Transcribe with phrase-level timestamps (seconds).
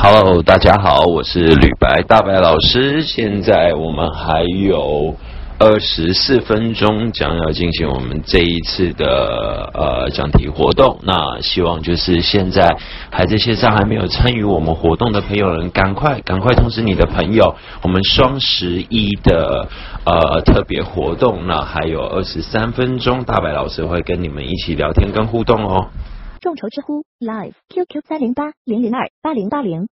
[0.00, 3.02] Hello，大家好，我是吕白大白老师。
[3.02, 5.16] 现在我们还有
[5.58, 11.00] 二十四分钟，将要进行我们这一次的呃讲题活动。
[11.02, 12.76] 那希望就是现在
[13.10, 19.66] 还在线上还没有参与我们活动的朋友们，赶快赶快通知你的朋友，我们双十一的
[20.04, 21.48] 呃特别活动。
[21.48, 25.88] 那还有二十三分钟，大白老师会跟你们一起聊天跟互动哦。
[26.40, 29.88] 众筹知乎 Live QQ 三零八零零二八零八零。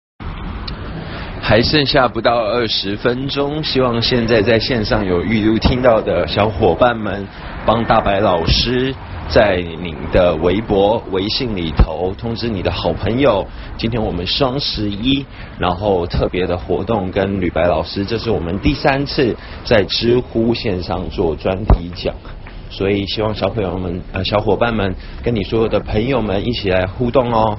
[1.43, 7.27] 还剩下不到二十分钟，希望现在在线上有预录听到的小伙伴们，
[7.67, 8.95] 帮大白老师
[9.29, 15.25] 在您的微博、微信里头通知你的好朋友，今天我们双十一，
[15.59, 19.35] 然后特别的活动跟吕白老师，这是我们第三次
[19.65, 22.15] 在知乎线上做专题讲。
[22.71, 27.59] 所以希望小朋友们、呃小伙伴们跟你所有的朋友们一起来互动哦。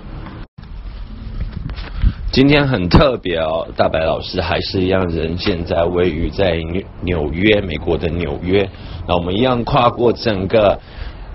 [2.32, 8.70] 今天很特别哦，大白老师还是一样人现在位于在纽纽约，美国的纽约。
[9.06, 10.80] 那我们一样跨过整个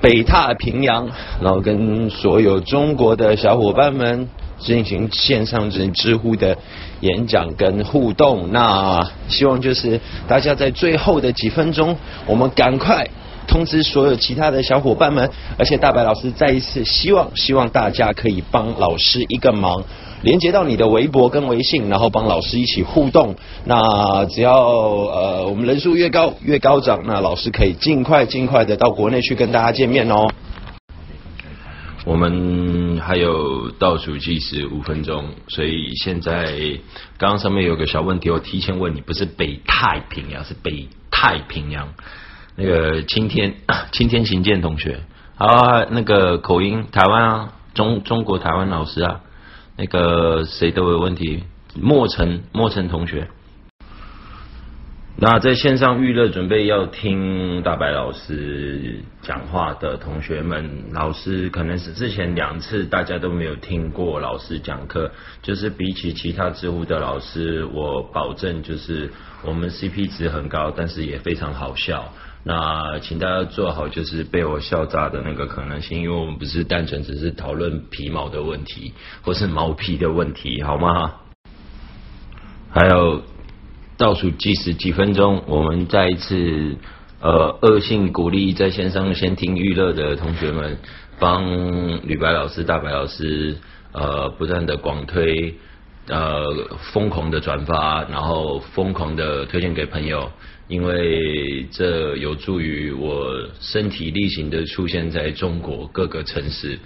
[0.00, 1.06] 北太平洋，
[1.42, 4.26] 然后跟所有中国的小伙伴们
[4.58, 6.56] 进行线上之知乎的
[7.00, 8.50] 演讲跟互动。
[8.50, 11.94] 那希望就是大家在最后的几分钟，
[12.26, 13.06] 我们赶快。
[13.46, 19.84] 通知所有其他的小伙伴们，而且大白老师再一次希望，希望大家可以帮老师一个忙，
[20.22, 23.34] 连接到你的微博跟微信，然后帮老师一起互动。
[23.64, 30.28] 那只要呃我们人数越高越高涨，那老师可以尽快尽快的到国内去跟大家见面哦。
[32.04, 36.54] 我们还有倒数计时五分钟，所以现在
[37.18, 41.88] 刚刚上面有个小问题，我提前问你，不是北太平洋，是北太平洋。
[42.56, 43.54] 那个青天
[43.92, 45.00] 青天行健同学，
[45.36, 49.20] 啊，那个口音台湾啊，中中国台湾老师啊，
[49.76, 53.28] 那个谁都有问题，莫尘莫尘同学。
[55.18, 65.10] 那在线上预热准备要听大白老师讲话的同学们，老师可能是之前两次大家都没有听过老师讲课，
[65.40, 69.10] 就是比起其他知乎的老师，我保证就是
[69.42, 72.12] 我们 CP 值很高，但是也非常好笑。
[72.46, 78.92] 那请大家做好就是被我笑炸的那个可能性，因为我们不是单纯只是讨论皮毛的问题，
[79.22, 81.14] 或是毛皮的问题，好吗？
[82.70, 83.22] 还有。
[83.98, 86.76] 倒数计时几分钟，我们再一次
[87.22, 90.76] 呃恶性鼓励在线上先听预热的同学们，
[91.18, 93.56] 帮吕白老师、大白老师
[93.92, 95.54] 呃不断的广推，
[96.08, 96.44] 呃
[96.92, 100.30] 疯狂的转发，然后疯狂的推荐给朋友，
[100.68, 106.78] 因为这有助于我身体力行的出现在中国各个城市。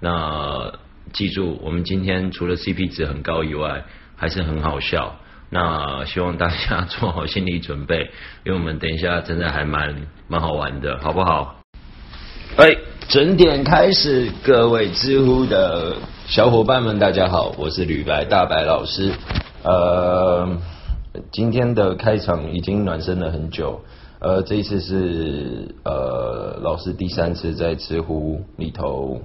[0.00, 0.72] 那
[1.12, 3.84] 记住，我们今天除了 CP 值很高以外，
[4.16, 5.16] 还是很好笑。
[5.50, 8.10] 那希望大家做好心理准备，
[8.44, 11.62] 因为我们等一下真的还蛮蛮好玩的，好不好？
[12.56, 12.76] 哎，
[13.08, 15.96] 整点开始，各位知乎的
[16.28, 19.14] 小伙伴们，大家好，我是吕白大白老师。
[19.62, 20.58] 呃，
[21.32, 23.80] 今天的开场已经暖身了很久，
[24.20, 29.22] 呃，这一次是呃老师第三次在知乎里头。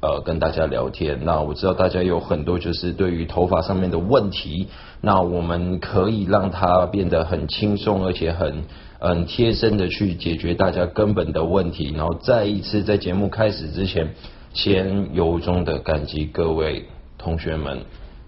[0.00, 1.20] 呃，跟大家聊天。
[1.22, 4.66] 那我知道大家有很多就是对于头发上面的问题，
[5.00, 8.64] 那我们可以让它变得很轻松，而且很
[8.98, 11.92] 很贴身的去解决大家根本的问题。
[11.96, 14.14] 然后再一次在节目开始之前，
[14.54, 16.84] 先由衷的感激各位
[17.18, 17.80] 同学们，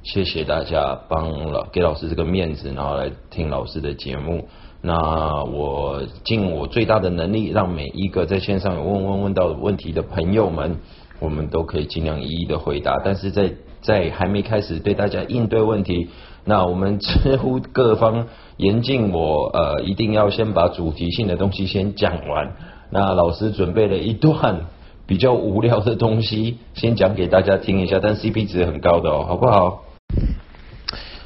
[0.03, 4.49] 谢谢大家帮了给老师这个面子，然后来听老师的节目。
[4.81, 10.77] 那我尽我最大的能力，让每一个在线上有问问问到问题的朋友们。
[11.21, 16.09] 我们都可以尽量一一的回答，但是在在还没开始对大家应对问题，
[16.45, 22.56] 那我们知乎各方严禁我呃一定要先把主题性的东西先讲完。
[22.91, 24.67] 那老师准备了一段
[25.06, 29.84] 比较无聊的东西，先讲给大家听一下，但 CP 值很高的哦，好不好？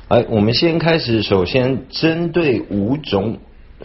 [0.09, 3.39] 哎，我们先开始，首先针对五种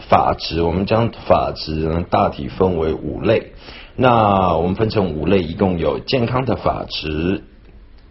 [0.08, 3.52] 法值，我们将法值呢大体分为五类。
[3.96, 7.44] 那我们分成五类，一共有健康的法值、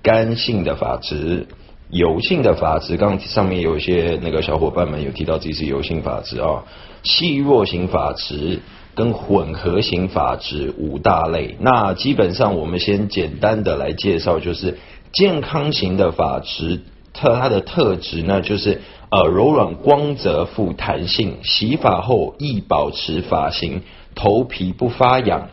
[0.01, 1.47] 干性的法值、
[1.89, 2.95] 油性的法值。
[2.95, 6.63] 刚上面有一些那个小伙伴们有提到自己是油性法值啊，
[7.03, 8.59] 细弱型法值
[8.95, 11.57] 跟混合型法质五大类。
[11.59, 14.77] 那基本上我们先简单的来介绍，就是
[15.13, 16.81] 健康型的法质，
[17.13, 23.81] 特它的特质呢，就是呃柔软、光泽、富弹性，洗发后易保持发型，
[24.15, 25.49] 头皮不发痒。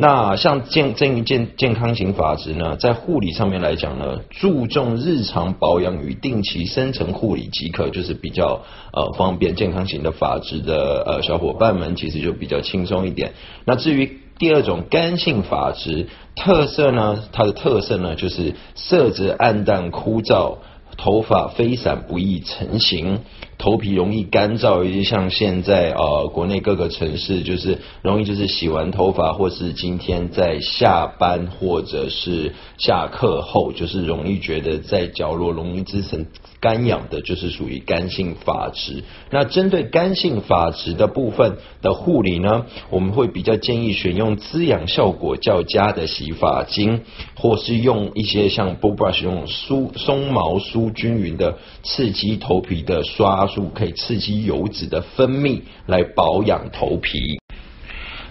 [0.00, 8.62] 那像健健健健康型发质呢，在护理上面来讲呢，注重日常保养与定期深层护理即可，就是比较
[8.94, 9.54] 呃方便。
[9.54, 13.34] 健康型的发质的呃小伙伴们，其实就比较轻松一点。
[13.66, 20.56] 那至于第二种干性发质特色呢，它的特色呢就是色泽暗淡枯燥。
[20.96, 23.20] 头发飞散不易成型，
[23.60, 36.26] 头皮容易干燥，尤其像现在呃国内各个城市就是容易就是洗完头发，或是今天在下班或者是下课后，就是容易觉得在角落容易滋生
[36.58, 39.04] 干痒的，就是属于干性发质。
[39.30, 47.02] 那针对干性发质的部分的护理呢，我们会比较建议选用滋养效果较佳的洗发精，
[47.36, 50.90] 或是用一些像 b o brush 用梳松毛梳。
[50.90, 57.38] 均匀的刺激头皮的刷素，可以刺激油脂的分泌来保养头皮。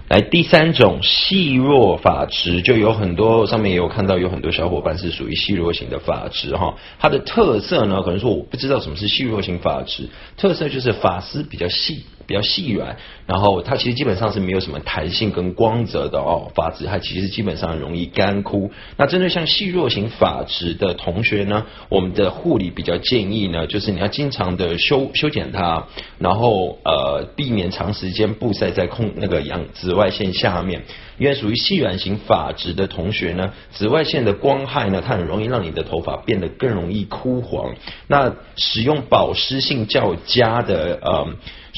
[0.09, 6.73] 来第三种细弱发质，就有很多上面也有看到有很多小伙伴是属于细弱型的发质哈。
[6.97, 12.05] 它的特色呢，可能说我不知道什么是细弱型发质，特色就是发丝比较细。
[12.29, 12.95] 比较细软，
[13.25, 18.71] 然后它其实基本上是没有什么弹性跟光泽的哦，发质它其实基本上容易干枯。
[18.97, 25.87] 那针对像细弱型发质的同学呢，我们的护理比较建议呢，就是你要经常的修修剪它，
[26.19, 30.83] 然后呃避免长时间曝晒在空那个阳紫外线下面。
[31.17, 37.75] 因为属于细软型发质的同学呢，紫外线的光害呢，它很容易让你的头发变得更容易枯黄。
[38.07, 41.27] 那使用保湿性较佳的呃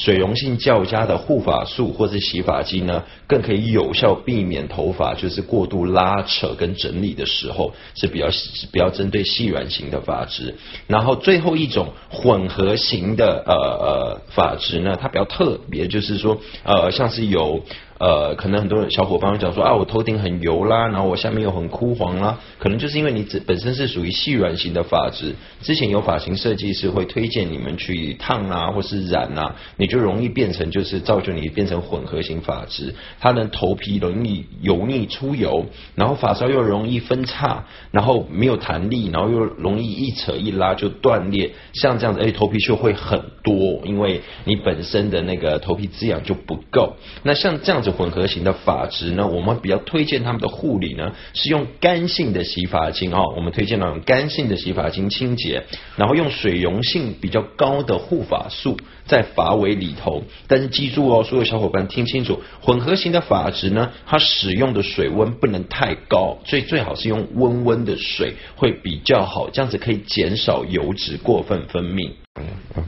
[0.02, 8.26] 水溶性较佳的护发素或是洗发剂呢，更可以有效避免头发就是过度拉扯跟整理的时候是比较
[8.72, 10.56] 比较针对细软型的发质。
[10.88, 17.62] 然后最后一种混合型的呃呃发质呢，它比较特别，就是说呃像是有。
[18.02, 47.92] 呃，可能很多小伙伴会讲说啊，我头顶很油啦，然后我下面又很枯黄啦，可能就是因为你本本身是属于细软型的发质，之前有发型设计师会推荐你们去烫啊，或是染啊，你就容易变成就是造就你变成混合型发质，它的头皮容易油腻出油，然后发梢又容易分叉，然后没有弹力，然后又容易一扯一拉就断裂，像这样子，哎，头皮屑会很多，因为你本身的那个头皮滋养就不够，那像这样子。
[47.92, 53.34] 混合型的发质呢，我们比较推荐他们的护理呢，是用干性的洗发精哦。
[53.36, 55.64] 我们推荐那种干性的洗发精清洁，
[55.96, 60.24] 然后用水溶性比较高的护发素在发尾里头。
[60.48, 72.12] 但是记住哦，所有小伙伴听清楚，混合型的发质呢，它使用的水温不能太高，所以最好是用温温的水会比较好，这样子可以减少油脂过分分泌。
[72.40, 72.46] 嗯
[72.76, 72.84] 嗯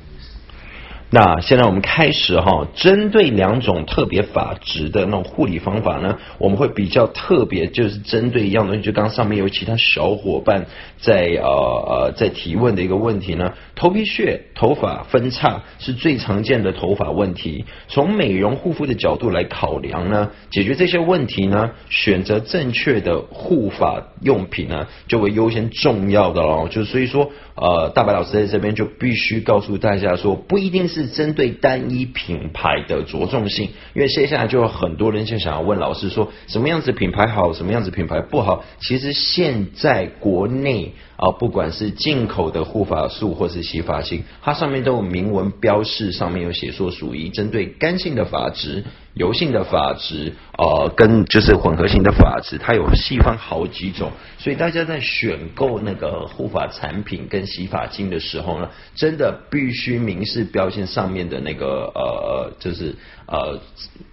[1.10, 8.82] 那现在我们开始哈，针对两种特别法值的那种护理方法呢，我们会比较特别，就是针对一样东西。
[8.82, 10.66] 就刚上面有其他小伙伴
[11.04, 17.66] 在呃呃在提问的一个问题呢，头皮屑、头发分叉是最常见的头发问题。
[17.88, 26.68] 从美容护肤的角度来考量呢，解决这些问题呢，选择正确的护发用品呢，就会优先重要的喽。
[26.68, 27.30] 就所以说。
[27.56, 38.64] 呃，大白老师在这边就必须告诉大家说，不一定是针对单一品牌的着重性，因为接下来就有很多人就想要问老师说，什么样子品牌好，什么样子品牌不好。
[38.80, 48.84] 其实现在国内啊，不管是进口的护发素或是洗发精，它上面都有明文标示，上面有写说属于针对干性的发质。
[49.14, 62.96] 油性的发质，呃，跟就是混合型的发质，它有细分好几种，所以大家在选购那个护发产品跟洗发精的时候呢，真的必须明示标签上面的那个呃，就是
[63.28, 63.60] 呃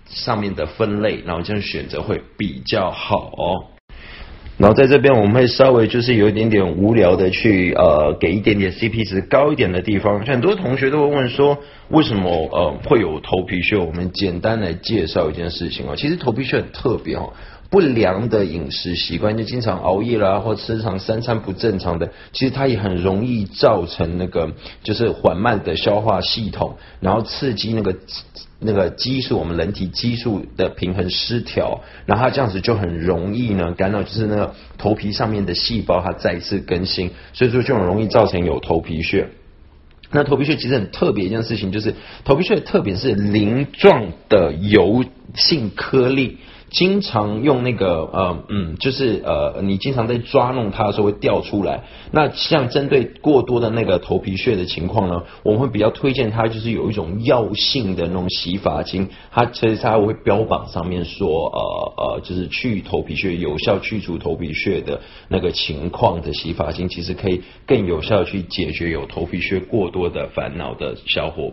[0.05, 3.80] 上面的分类，然后这样选择会比较好哦。
[4.61, 11.57] 然后在这边我们会稍微就是有一点点无聊的去呃给一点点 CP 值高一点的地方，很多同学都会问说
[11.89, 13.75] 为什么呃会有头皮屑？
[13.75, 17.33] 我们简单来介绍一件事情哦，其实头皮屑很特别哦。
[17.71, 24.51] 不良的饮食习惯，就经常熬夜啦，或吃常三餐不正常的，其实它也很容易造成那个
[24.83, 27.95] 就是缓慢的消化系统，然后刺激那个
[28.59, 39.29] 那个激素，我们人体激素的平衡失调，然后它这样子就很容易呢干扰，就是那个头皮上面的细胞它再次更新，所以说就很容易造成有头皮屑。
[40.11, 46.39] 那头皮屑其实很特别一件事情，就是头皮屑特别是鳞状的油性颗粒。
[46.71, 51.83] 经常用那个呃嗯，就是呃你经常在抓弄它的时候会掉出来。
[52.11, 71.51] 那像针对过多的那个头皮屑的情况呢，我们会比较推荐它，就是有一种药性的那种洗发精，它其实它会标榜上面说呃呃，就是去头皮屑、有效去除头皮屑的那个情况的洗发精，其实可以更有效的去解决有头皮屑过多的烦恼的小伙。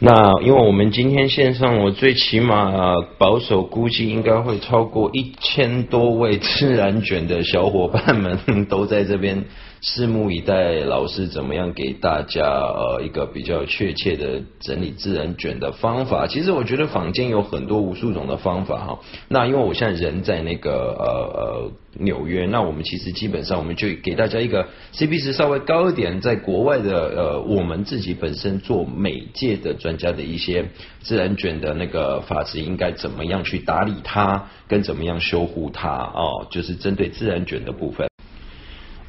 [0.00, 9.44] 那因为我们今天线上，我最起码保守估计应该会超过一千多位自然卷的小伙伴们都在这边。
[9.80, 16.26] 拭目以待，老师怎么样给大家呃一个比较确切的整理自然卷的方法？
[16.26, 18.98] 其实我觉得坊间有很多无数种的方法哈。
[19.28, 21.06] 那因为我现在人在那个呃
[21.40, 30.70] 呃纽约，那我们其实基本上我们就给大家一个 CP 值稍微高一点，在国外的呃我们自己本身做美界的专家的一些
[31.00, 38.07] 自然卷的那个发质应该怎么样去打理它，跟怎么样修护它哦，就是针对自然卷的部分。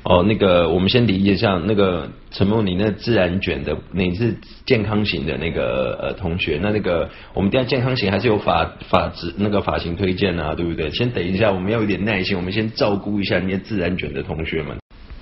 [0.03, 4.33] 哦，那个我们先理解一下，那个陈梦，你那自然卷的，你是
[4.65, 10.89] 健康型的那个呃同学，那那个我们等下健康型还是有发发质那个发型推荐啊，对不对？
[10.91, 14.77] 先等一下，我们要有点耐心，我们先照顾一下那些自然卷的同学们。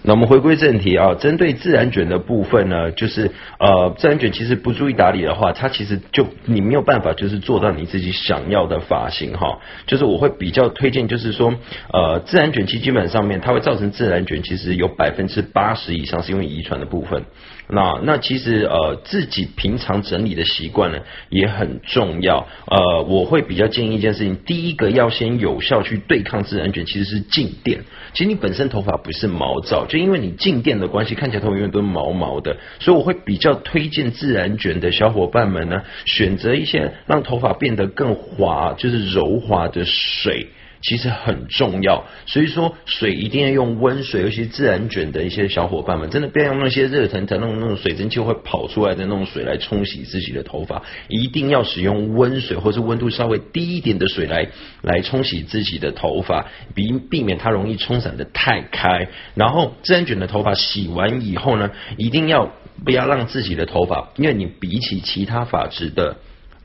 [0.08, 9.60] 那我们回归正题啊，针对自然卷的部分呢，就是呃，自然卷其实不注意打理的话，它其实就你没有办法就是做到你自己想要的发型哈。
[9.86, 11.54] 就是我会比较推荐，就是说
[11.92, 17.26] 呃，自然卷其实基本上面它会造成自然卷，其实有百分之八十以上是因为遗传的部分。
[17.70, 22.48] 那那其实呃自己平常整理的习惯呢也很重要。
[22.68, 27.84] 呃，我会比较建议一件事情，第一个要先有效去对抗自然卷，其实是静电。
[28.14, 32.56] 其实你本身头发不是毛躁，就因为你静电的关系，看起来头发永远都是毛毛的。
[32.80, 40.48] 所以我会比较推荐自然卷的小伙伴们呢，选择一些让头发变得更滑，就是柔滑的水。
[40.81, 54.50] 其实很重要，所以说水一定要用温水，尤其自然卷的一些小伙伴们，真的不要用那些热腾腾那种那种水蒸气会跑出来的那种水来冲洗自己的头发，一定要使用温水或是温度稍微低一点的水来
[54.81, 59.07] 来冲洗自己的头发，避避免它容易冲散的太开。
[59.36, 62.51] 然后自然卷的头发洗完以后呢，一定要
[62.86, 66.17] 不要让自己的头发，因为你比起其他发质的。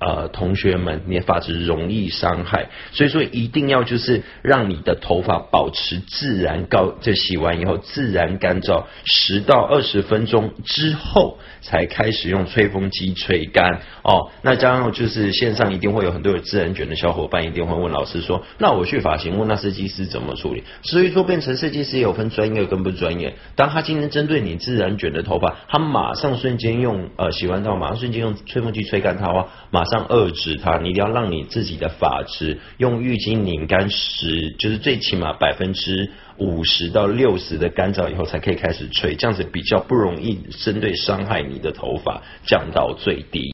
[0.05, 14.33] 呃，同学们，你的发质容易伤害，所以说一定要就是让你的头发保持自然高，就洗完以后自然干燥十到二十分钟之后，才开始用吹风机吹干哦。
[14.43, 20.65] 那加上就是线上一定会有很多有自然卷的小伙伴，一定会问老师说，那我去发型问那设计师怎么处理？
[20.83, 23.37] 所以说变成设计师也有分专业跟不专业。
[23.55, 29.92] 当他今天针对你自然卷的头发，他马上瞬间用呃洗完澡马上瞬间用吹风机吹干它的话，马上。
[29.93, 43.52] 上遏制它，你一定要让你自己的发质用浴巾拧干十，就是最起码百分之五十到六十的干燥以后，才可以开始吹，这样子比较不容易针对伤害你的头发降到最低。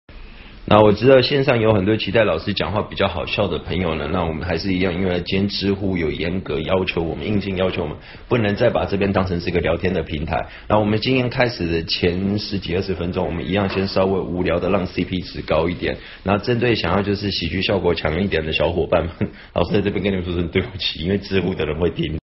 [0.70, 7.96] 那我知道线上有很多期待老师讲话比较好笑的朋友呢，那我们还是一样，因为今天知乎有严格要求我们，硬性要求我们
[8.28, 10.46] 不能再把这边当成是一个聊天的平台。
[10.68, 15.96] 那我们今天开始的前十几二十分钟，我们一样先稍微无聊的让 CP 值高一点。
[16.22, 22.18] 那针对想要就是喜剧效果强一点的小伙伴们，老师在这边跟你们说声对不起，因为知乎的人会听。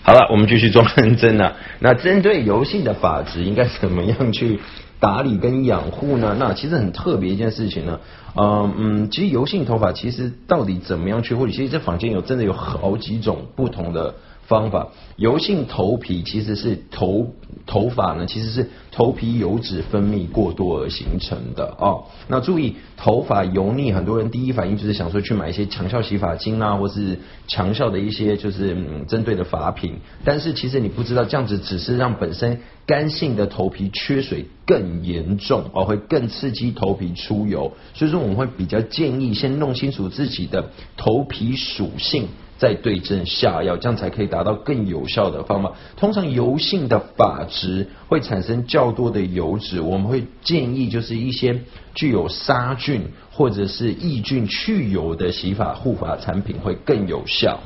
[0.00, 1.54] 好了，我们继续装认真了。
[1.80, 4.58] 那针对游戏的法值应该怎么样去？
[5.00, 6.36] 打理跟养护呢？
[6.38, 8.00] 那其实很特别一件事情呢。
[8.34, 11.52] 嗯嗯，其实油性头发其实到底怎么样去护理？
[11.52, 14.14] 其实这房间有真的有好几种不同的
[14.48, 14.88] 方法。
[15.16, 17.34] 油性头皮其实是头
[17.66, 22.04] 头发呢，其实是头皮油脂分泌过多而形成的哦。
[22.28, 29.96] 那注意，头发油腻，很多人第一反应就是想说去买一些强效洗发精啊，或是强效的一些就是嗯针对的发品。
[30.24, 32.60] 但是其实你不知道，这样子只是让本身。
[32.86, 45.72] 干性的头皮缺水更严重哦，会更刺激头皮出油，所以说我们会比较建议先弄清楚自己的头皮属性，再对症下药，这样才可以达到更有效的方法。
[45.96, 51.60] 通常油性的发质会产生较多的油脂，我们会建议就是一些
[51.94, 57.60] 具有杀菌或者是抑菌去油的洗发护发产品会更有效。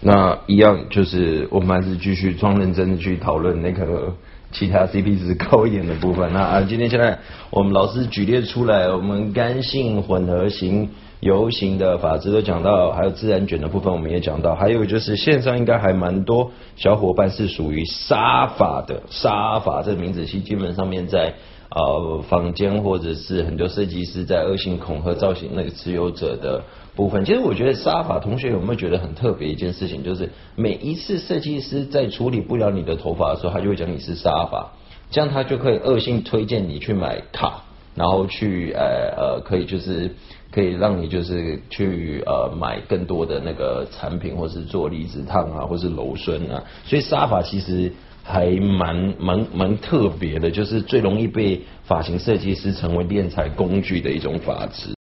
[0.00, 4.12] 那一样就是我们还是继续装认真的去讨论那个
[4.50, 6.32] 其他 CP 值高一点的部分。
[6.32, 7.18] 那啊，今天现在
[7.50, 10.90] 我们老师举例出来，我们干性、混合型、
[11.22, 21.32] 油型的法质都讲到，还有自然卷的部分我们也讲到，还有就是线上应该还蛮多小伙伴是属于杀法的，杀法这个名字其基本上面在。
[21.74, 26.62] 呃，坊间或者是很多设计师在恶性恐吓造型那个持有者的
[26.94, 27.24] 部分。
[27.24, 34.70] 其实我觉得沙发同学有没有觉得很特别一件事情，就是每一次设计师在处理不了你的头发的时候，他就会讲你是沙发，
[35.10, 37.62] 这样他就可以恶性推荐你去买卡，
[37.94, 40.14] 然后去呃呃可以就是
[40.52, 46.62] 可以让你就是去呃买更多的那个产品，或是做离子烫啊，或是柔顺啊。
[46.84, 47.90] 所以沙发其实
[48.22, 54.92] 还蛮蛮蛮特别的，就是最容易被发型设计师成为敛财工具的一种发质。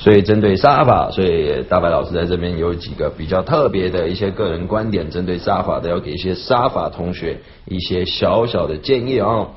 [0.00, 9.48] 所以针对沙发，所以大白老师在这边有几个比较特别的一些个人观点，针对沙发的要给一些沙发同学一些小小的建议啊。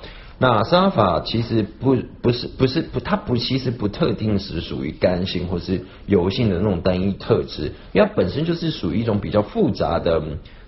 [0.41, 10.19] 那沙发其实不不是不是不，它不其实不特定是属于干性或是油性的那种单一特质，因为它本身就是属于一种比较复杂的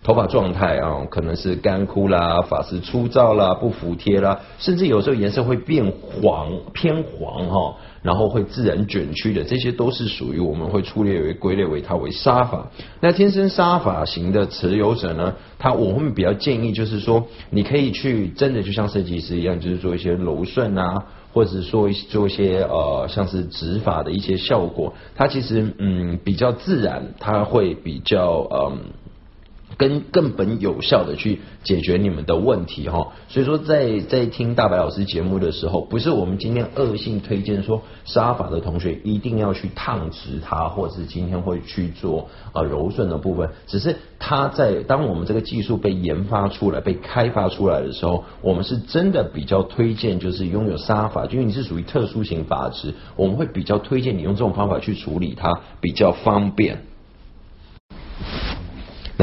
[0.04, 7.76] 头发状态啊，可能是干枯啦、发丝粗糙啦、不服帖啦，甚至有时候颜色会变黄偏黄哈。
[8.04, 12.70] 然后会自然卷曲的，这些都是属于我们会粗略为归类为它为沙发。
[13.00, 28.80] 那天生沙发型的持有者呢，他我会比较建议就是说，你可以去真的就像设计师一样，就是做一些柔顺啊，或者是说做一些呃像是直发的一些效果，它其实嗯比较自然，它会比较嗯。
[29.78, 56.93] 跟更本有效的去解决你们的问题哈，所以说在在听大白老师节目的时候，不是我们今天恶性推荐说沙发的同学一定要去烫直它，或者是今天会去做呃柔顺的部分，只是它在当我们这个技术被研发出来、被开发出来的时候，我们是真的比较推荐就是拥有沙发，因为你是属于特殊型发质，我们会比较推荐你用这种方法去处理它，比较方便。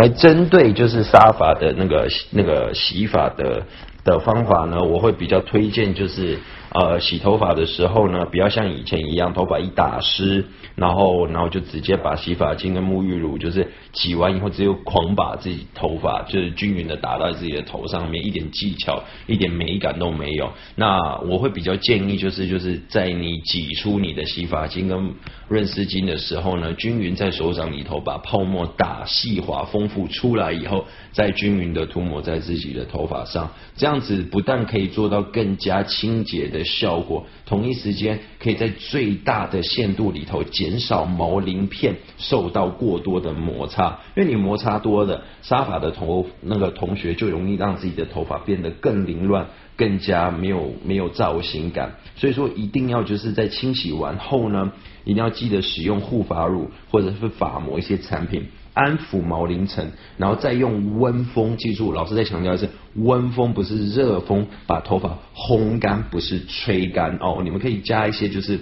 [0.00, 3.66] 来针对就是沙发的那个那个洗发的
[4.02, 6.38] 的方法呢，我会比较推荐就是。
[6.73, 10.45] 呃，洗头发的时候呢，不要像以前一样，头发一打湿，
[10.76, 20.50] 然后然后就直接把洗发精跟沐浴乳就是挤完以后，只有狂把自己头发就是均匀的打到自己的头上面，一点技巧、一点美感都没有。
[20.76, 25.12] 那我会比较建议就是就是在你挤出你的洗发精跟
[25.48, 36.64] 润湿巾的时候呢，均匀在手掌里头把泡沫打细滑丰富出来以后，再均匀的涂抹在自己的头发上，这样子不但可以做到更加清洁的。
[36.70, 51.94] 效果，同一时间可以在最大的限度里头减少毛鳞片受到过多的摩擦，因为你摩擦多的沙发的头那个同学就容易让自己的头发变得更凌乱，更加没有没有造型感。
[52.16, 54.73] 所以说一定要就是在清洗完后呢，
[55.04, 58.49] 一定要记得使用护发乳或者是发膜一些产品。
[58.73, 67.40] 安抚毛鳞层，然后再用温风，记住，老师在强调的是温风，不是热风，把头发烘干，不是吹干哦。
[67.42, 68.60] 你们可以加一些就是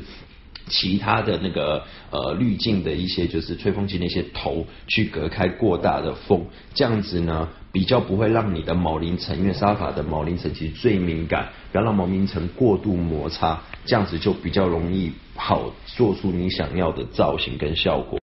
[0.69, 18.19] 其他的那个呃滤镜的一些就是吹风机那些头，去隔开过大的风，这样子呢比较不会让你的毛鳞层，因为沙发的毛鳞层其实最敏感，不要让毛鳞层过度摩擦，这样子就比较容易好做出你想要的造型跟效果。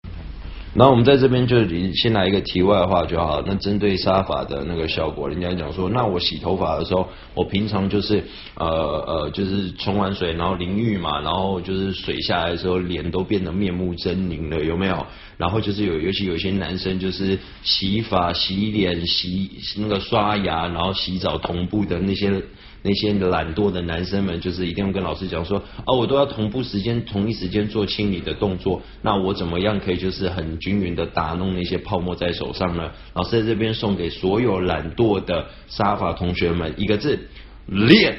[0.73, 1.57] 然后我们在这边就
[1.93, 3.43] 先来一个题外话就好。
[3.45, 8.23] 那针对沙发的那个效果，人家讲说，那我洗头发的时候，我平常就是
[8.55, 15.05] 呃呃，就是冲完水，然后淋浴嘛，然后就是水下来的时候，脸都变得面目狰狞了，有没有？
[15.37, 22.41] 然后就是有，尤其有些男生就是洗发、洗脸、洗那个刷牙，然后洗澡同步的那些。
[22.83, 32.91] 那些懒惰的男生们，就是一定要跟老师讲说，哦，我都要同步时间、同一时间做清理的动作，那我怎么样可以就是很均匀的打弄那些泡沫在手上呢？
[33.13, 37.27] 老师在这边送给所有懒惰的沙发同学们一个字：
[37.67, 38.17] 练。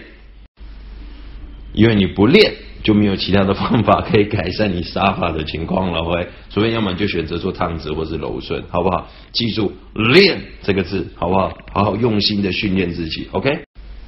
[1.75, 9.09] 因为你不练，就没有其他的方法可以改善你沙发的情况了，会，所以要么就选择做烫直或是柔顺，好不好？
[9.33, 9.73] 记住
[10.13, 11.57] “练”这个字，好不好？
[11.73, 13.63] 好好用心的训练自己，OK。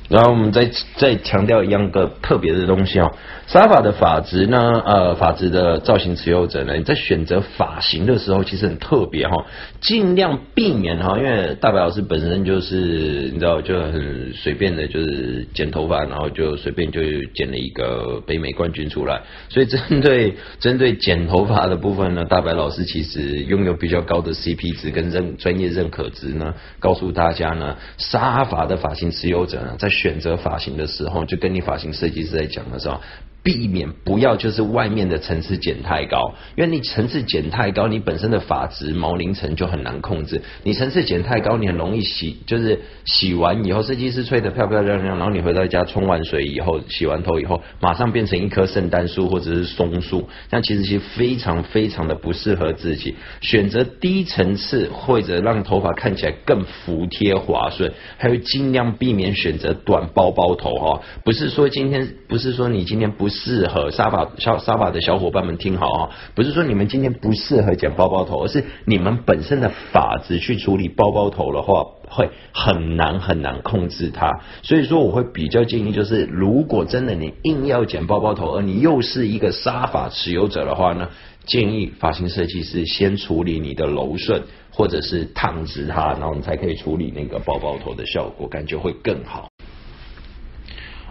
[0.09, 3.11] 然后我们再再强调一样个特别的东西哦，
[3.47, 9.47] 沙发的发质呢，呃，发质的造型持有者呢，你在选择发型的时候其实很特别哈，
[9.81, 17.01] 尽量避免哈，因为大白老师本身就是你知道就很随便的，就是剪头发，然后就随便就
[17.35, 33.00] 剪了一个北美冠军出来，所以针对针对剪头发的部分呢，大白老师其实拥有比较高的 CP 值跟认专业认可值呢，告诉大家呢，沙发的发型持有者呢，在选择发型的时候，就跟你发型设计师在讲的时候，
[33.44, 40.40] 避免不要就是外面的层次剪太高，因为你层次剪太高，你本身的发质毛鳞层就很难控制。
[40.62, 53.14] 你层次剪太高，你很容易洗，就是洗完以后，设计师吹得漂漂亮亮，然后你回到家冲完水以后，洗完头以后，马上变成一棵圣诞树或者是松树，那其实其实非常非常的不适合自己。
[53.42, 61.02] 选择低层次或者让头发看起来更服帖滑顺，还有尽量避免选择短包包头哈。
[61.24, 63.28] 不是说今天不是说你今天不。
[63.35, 74.40] 适合沙发小沙发的小伙伴们听好啊，不是说你们今天不适合剪包包头，而是你们本身的发质去处理包包头的话，会很难很难控制它。
[74.62, 81.09] 所以说，我会比较建议，就是如果真的你硬要剪包包头，而你又是一个沙发持有者的话呢，
[81.44, 89.49] 建议发型设计师先处理你的柔顺，或者是烫直它，然后你才可以处理那个包包头的效果，感觉会更好。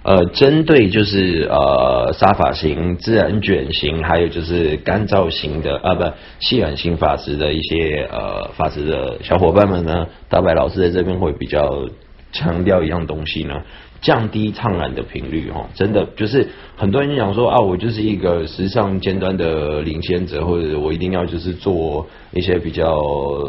[0.04, 6.04] 呃，针对就是呃沙发型、自然卷型，还有就是干燥型的啊，不
[6.42, 11.88] 细软型发质的一些呃发质的小伙伴们呢，大白老师在这边会比较
[12.34, 13.62] 强调一样东西呢。
[14.04, 22.94] 降低烫染的频率，哈，真的就是很多人讲说啊，我就是一个时尚尖端的领先者，或者我一定要就是做一些比较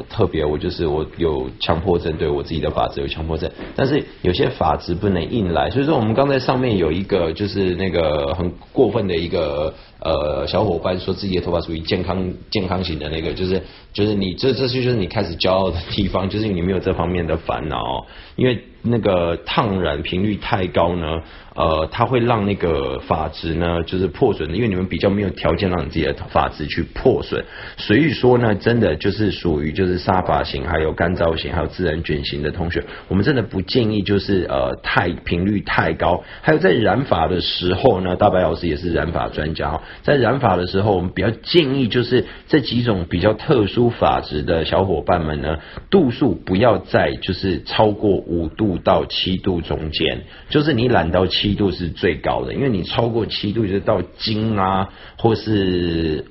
[0.08, 13.60] 特别，我就是我有强迫症，对我自己的发质有强迫症，但是有些发质不能硬来，所以说我们刚才上面有一个就是那个很过分的一个呃小伙伴说自己的头发属于健康健康型的那个，就是
[13.92, 18.58] 就是你这这就是你开始骄傲的地方， 就是你没有这方面的烦恼，因为。
[18.86, 21.22] 那个烫染频率太高呢？
[21.54, 27.44] 呃，它会让那个发质呢，就是破损的，因为你们比较没有条件让你自己的发质去破损，
[27.76, 36.24] 所以说呢，真的就是属于就是沙发型、还有干燥型、还有自然卷型的同学，我们真的不建议就是呃太频率太高。
[36.42, 51.43] 还有在染发的时候呢，大白老师也是染发专家，在染发的时候，我们比较建议就是这几种比较特殊发质的小伙伴们呢，度数不要在就是超过五度到七度中间，就是你染到七。
[51.44, 56.24] 七度是最高的，因为你超过七度，就是到金啊，或是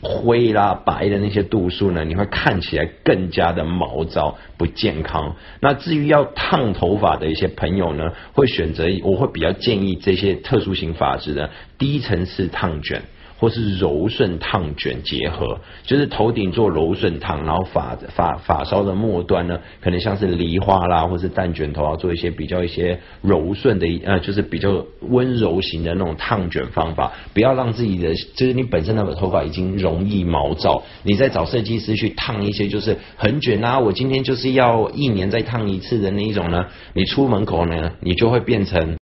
[0.00, 5.34] 灰啦、白的那些度数呢，你会看起来更加的毛躁、不健康。
[5.60, 13.02] 那至于要烫头发的一些朋友呢，会选择，我会比较建议这些特殊型发质的低层次烫卷。
[13.40, 38.99] 或是柔顺烫卷结合，就是头顶做柔顺烫，然后发发发梢的末端呢，可能像是梨花啦，或是蛋卷头啊，做一些比较一些柔顺的呃，就是比较温柔型的那种烫卷方法，不要让自己的就是你本身的头发已经容易毛躁，你再找设计师去烫一些就是很卷啊，我今天就是要一年再烫一次的那一种呢，你出门口呢，你就会变成。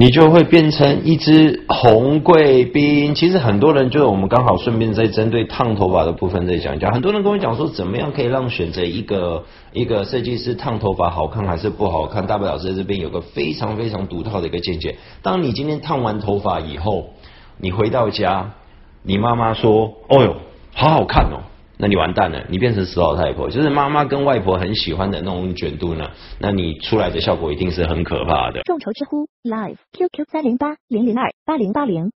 [0.00, 3.14] 你就会变成一只红贵宾。
[3.14, 6.90] 其实很多人就是我们刚好顺便在针对烫头发的部分在讲一讲。
[6.90, 12.26] 很多人跟我讲说，怎么样可以让选择一个一个设计师烫头发好看还是不好看？
[12.26, 14.96] 大白老师在这边有个非常非常独特的一个见解。
[15.20, 17.10] 当你今天烫完头发以后，
[17.58, 18.52] 你回到家，
[19.02, 20.36] 你妈妈说：“哦哟，
[20.72, 21.44] 好好看哦。”
[21.80, 28.60] 那你完蛋了，你变成死老太婆，就是妈妈跟外婆很喜欢的那种卷度呢，那你出来的效果一定是很可怕的。
[28.64, 32.10] 众筹知乎 Live QQ 三零八零零二八零八零。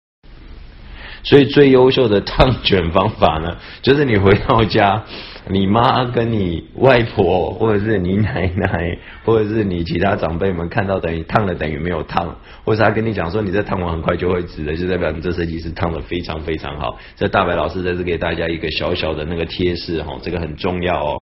[1.25, 5.05] 所以最优秀的烫卷方法呢，就是你回到家。
[5.48, 16.96] 你妈跟你外婆，或者是你奶奶，或者是你其他长辈们看到等于烫了等于没有烫，或者他跟你讲说你这烫完很快就会直的，就代表你这设计师烫的非常非常好。
[17.16, 21.20] 这大白老师在这给大家一个小小的那个贴士哈，这个很重要哦。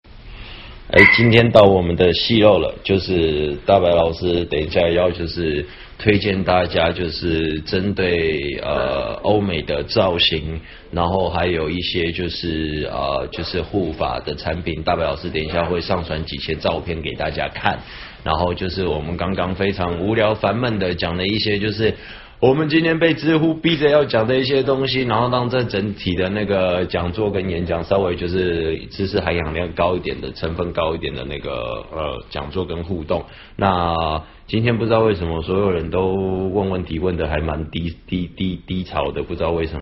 [0.90, 5.66] 哎，今天到我们的戏肉了，就是大白老师等一下要就是。
[6.00, 14.84] 推荐大家就是针对呃欧美的造型，然后还有一些就是呃就是护发的产品。
[14.84, 17.80] 大白老师等一下会上传几些照片给大家看，
[18.24, 21.94] 然后就是我们刚刚非常无聊烦闷的讲了一些就是。
[22.40, 33.26] 我们今天被知乎逼着要讲的一些东西，然后让这整体的那个讲座跟演讲稍微就是知识含氧量高一点的成分高一点的那个呃讲座跟互动。
[33.56, 39.82] 那今天不知道为什么所有人都问问题问的还蛮低低低低潮的，不知道为什么。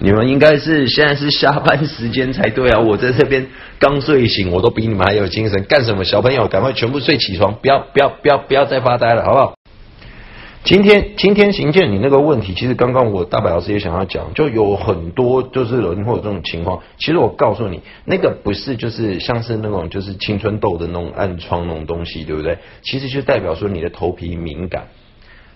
[0.00, 2.80] 你们应该是现在是下班时间才对啊！
[2.80, 3.46] 我在这边
[3.78, 5.62] 刚睡醒，我都比你们还有精神。
[5.68, 6.02] 干什么？
[6.02, 9.54] 小朋友，赶快全部睡起床，不要不要不要不要再发呆了，好不好？
[10.64, 16.80] 今天今天行健，你那个问题，其实刚刚我大白老师也想要讲，就有很多就是人会有这种情况。
[16.98, 22.58] 其实我告诉你，那个不是就是像是那种就是青春痘的那种暗疮那种东西，对不对？
[22.82, 24.86] 其实就代表说你的头皮敏感。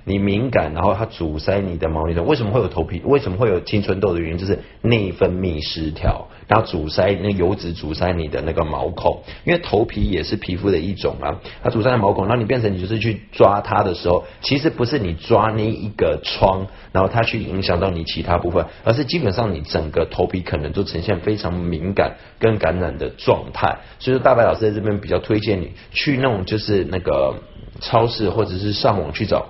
[0.09, 2.25] 你敏感，然后它阻塞你的毛细孔。
[2.27, 3.03] 为什么会有头皮？
[3.05, 9.25] 为什么会有青春痘的原因就是内分泌失调，然后阻塞那油脂阻塞你的那个毛孔。
[9.45, 23.79] 因为头皮也是皮肤的一种啊，它阻塞毛孔，然后你变成你就是去抓它的时候，其实不是你抓那一个疮，然后它去影响到你其他部分，而是基本上你整个头皮可能都呈现非常敏感跟感染的状态。
[23.99, 27.35] 所以说，大白老师在这边比较推荐你去弄，就是那个
[27.81, 29.49] 超市或者是上网去找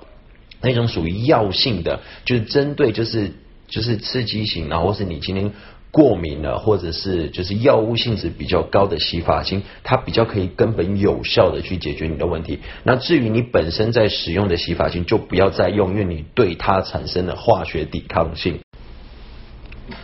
[0.61, 3.31] 那种属于药性的，就是针对就是
[3.67, 5.51] 就是刺激型，然后是你今天
[5.91, 12.59] 过敏了，或者是就是药物性质比较高的洗发精，它比较可以根本有效的去解决你的问题。
[12.83, 18.59] 那至于你本身在使用的洗发精，就不要再用，因为你对它产生了化学抵抗性。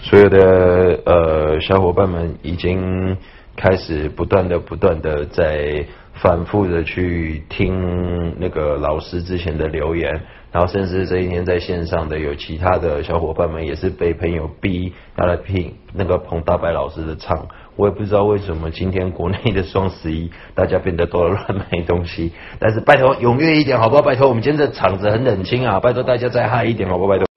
[0.02, 3.18] 所有的呃小伙伴们已经
[3.58, 10.22] 开始不断的、不断的在反复的去听那个老师之前的留言，
[10.54, 24.04] 然后甚至这一天在线上的有其他的小伙伴们也是被朋友逼要来拼那个彭大白老师的唱，我也不知道为什么今天国内的双十一大家变得都乱买东西，但是拜托踊跃一点好不好？
[24.04, 27.10] 拜托我们今天的场子很冷清啊，拜托大家再嗨一点好不好？
[27.10, 27.33] 拜托。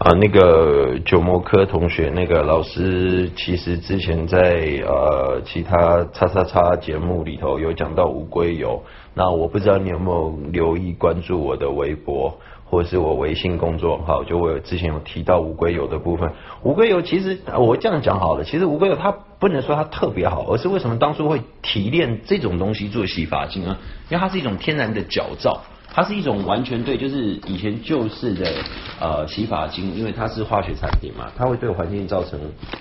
[0.00, 8.82] 啊，那个九模科同学，那个老师其实之前在呃其他叉叉叉节目里头有讲到乌龟油，
[9.12, 16.32] 那我不知道你有没有留意关注我的微博或是我微信公众号，就我有之前有提到乌龟油的部分。
[16.62, 23.76] 乌龟油其实我这样讲好了，其实乌龟油它不能说它特别好，而是为什么当初会提炼这种东西做洗发精呢？
[24.08, 25.60] 因为它是一种天然的角皂。
[25.92, 28.52] 它是一种完全对，就是以前旧式的
[29.00, 32.38] 呃洗发精，因为它是化学产品嘛，它会对环境造成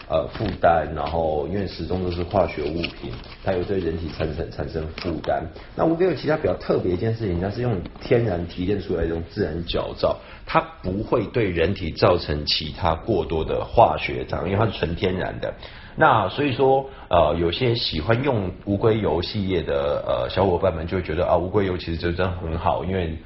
[0.08, 3.12] 呃负担，然后因为始终都是化学物品，
[3.44, 5.44] 它有对人体产生产生负担。
[5.76, 15.54] 那无非有其他比较特别一件事情，它是用天然提炼出来一种自然角皂，它不会对人体造成其他过多的化学障，因为它是纯天然的。
[16.00, 23.18] 那所以说，呃，有些喜欢用乌龟油系列的呃小伙伴们就会觉得啊，乌龟油其实就真的很好，因为。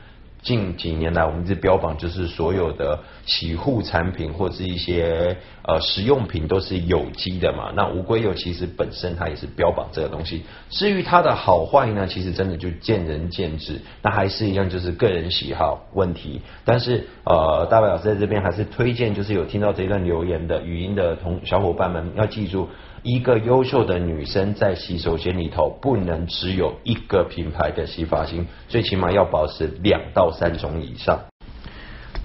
[0.43, 7.71] 近几年来，我们这标榜就是所有的洗护产品或是一些呃食用品都是有机的嘛。
[7.73, 10.43] 那乌龟油其实本身它也是标榜这个东西。
[10.69, 13.79] 至于它的好坏呢，其实真的就见仁见智。
[14.01, 16.41] 那还是一样就是个人喜好问题。
[16.65, 22.67] 但是呃，大白老师在这边还是推荐，就是有听到这一段留言的语音的同小伙伴们要记住。
[23.03, 31.19] 一个优秀的女生在洗手间里头不能只有一个品牌的洗发精，最起码要保持两到三种以上。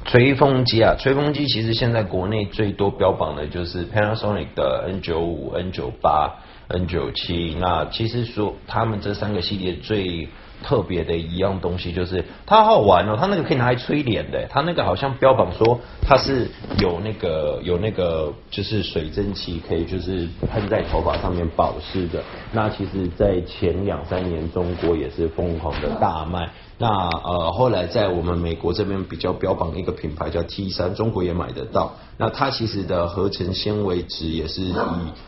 [0.04, 6.36] 吹风机啊，吹风机其实现在国内最多标榜的就是 Panasonic 的 N 九五、N 九八、
[6.68, 7.56] N 九七。
[7.60, 10.28] 那其实说他们这三个系列最。
[10.62, 22.22] 特别的一样东西就是它好玩哦，它那个可以拿来吹脸的，它那个好像标榜说它是有那个有那个就是水蒸气可以就是喷在头发上面保湿的。
[22.52, 26.50] 那其实，在前两三年中国也是疯狂的大卖。
[26.80, 31.94] 那呃后来在我们美国这边比较标榜一个品牌叫 T 三，中国也买得到。
[32.16, 34.74] 那它其实的合成纤维纸也是以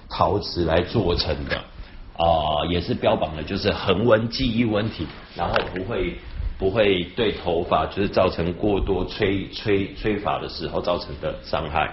[0.08, 1.60] 陶瓷来做成的。
[2.20, 6.18] 啊，也是标榜的，就是恒温记忆问题，然后不会
[6.58, 11.90] 不会对头发就是造成过多吹吹吹发的时候造成的伤害。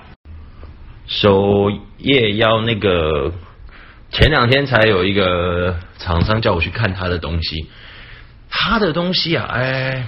[1.05, 3.31] 首页要那个
[4.11, 7.69] 前两天才有一个厂商叫我去看他的东西，
[8.49, 10.05] 他的东西啊，哎，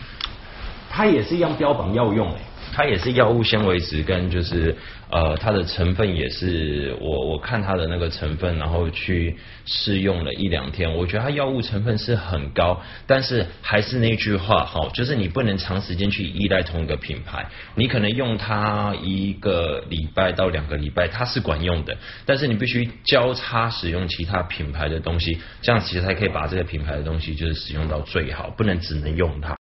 [0.89, 2.39] 他也是一样标榜药用哎。
[2.71, 4.73] 它也是药物纤维质，跟就是
[5.09, 17.45] 呃它的成分也是我我看它的那个成分，然后去试用了一两天，我觉得它药物成分是很高，但是还是那句话哈，就是你不能长时间去依赖同一个品牌，
[17.75, 29.58] 你可能用它一个礼拜到两个礼拜它是管用的，但是你必须交叉使用其他品牌的东西，这样其实才可以把这个品牌的东西就是使用到最好，不能只能用它。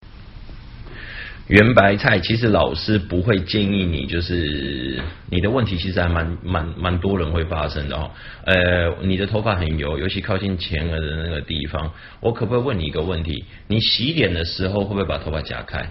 [1.49, 8.11] 圆白菜，其实老师不会建议你，就是你的问题其实还蛮蛮蛮多人会发生的哦。
[8.47, 13.45] 呃，你的头发很油，尤其靠近前额的那个地方，我可不可以问你一个问题？
[13.69, 15.91] 你洗脸的时候会不会把头发夹开？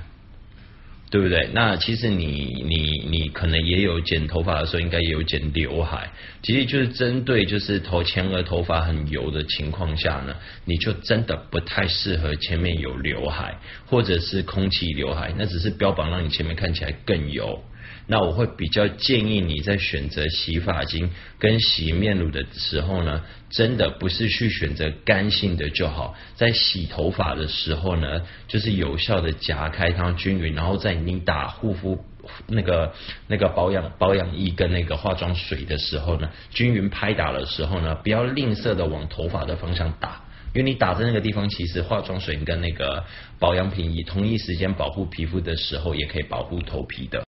[1.13, 1.47] 对不对？
[1.53, 6.11] 那其实你你你可能也有剪头发的时候，应该也有剪刘海。
[6.41, 17.63] 其实就是针对就是头前额头发很油的情况下呢，你就真的不太适合前面有刘海或者是空气刘海，那只是标榜让你前面看起来更油。
[18.07, 32.03] 那我会比较建议你在选择洗发精跟洗面乳的时候呢，真的不是去选择干性的就好，在洗头发的时候呢，就是有效的夹开它均匀，然后在你打护肤
[32.47, 32.93] 那个
[33.27, 40.21] 那个保养保养液跟那个化妆水的时候呢，均匀拍打的时候呢，不要吝啬的往头发的方向打。
[40.55, 43.03] 因为你打在那个地方，其实化妆水跟那个
[43.39, 47.23] 保养品以同一时间保护皮肤的时候，也可以保护头皮的。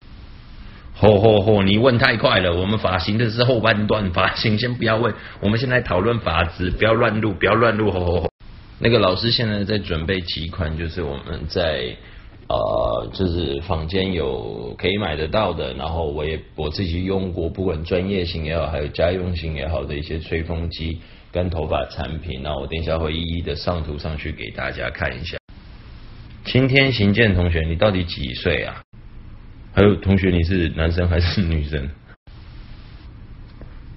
[1.00, 1.62] 吼吼吼！
[1.62, 7.90] 你问太快了，我们发型的是后半段，发型先不要问，我们现在讨论发质，不要乱录，不要乱录。
[7.90, 8.30] 吼吼吼！
[8.78, 11.96] 那个老师现在在准备几款，就是我们在
[12.48, 21.00] 呃，就是坊间有可以买得到的，然后我也我自己用过，不管专业型也好，还有家用型也好的一些吹风机。
[21.32, 25.38] 跟头发产品，那我等一下会一一的上图上去给大家看一下。
[26.44, 28.82] 青天行健同学，你到底几岁啊？
[29.80, 31.88] 还有同学，你是男生还是女生？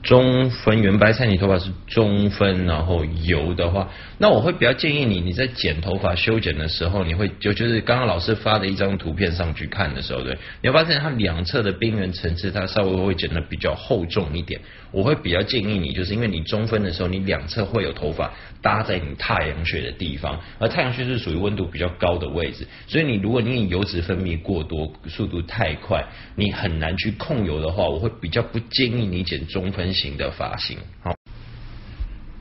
[0.02, 14.62] 中分圆白菜，你头发是中分，然后油的话，那我会比较建议你，你在剪头发修剪的时候，你会就就是刚刚老师发的一张图片上去看的时候，对，你会发现它两侧的边缘层次，它稍微会剪的比较厚重一点。
[14.94, 26.04] 我会比较建议你，就是因为你中分的时候，你两侧会有头发搭在你太阳穴的地方，而太阳穴是属于温度比较高的位置，所以你如果你油脂分泌过多，速度太快，
[26.36, 29.94] 你很难去控油的话，我会比较不建议你剪中分。
[29.94, 31.14] 型的发型，好。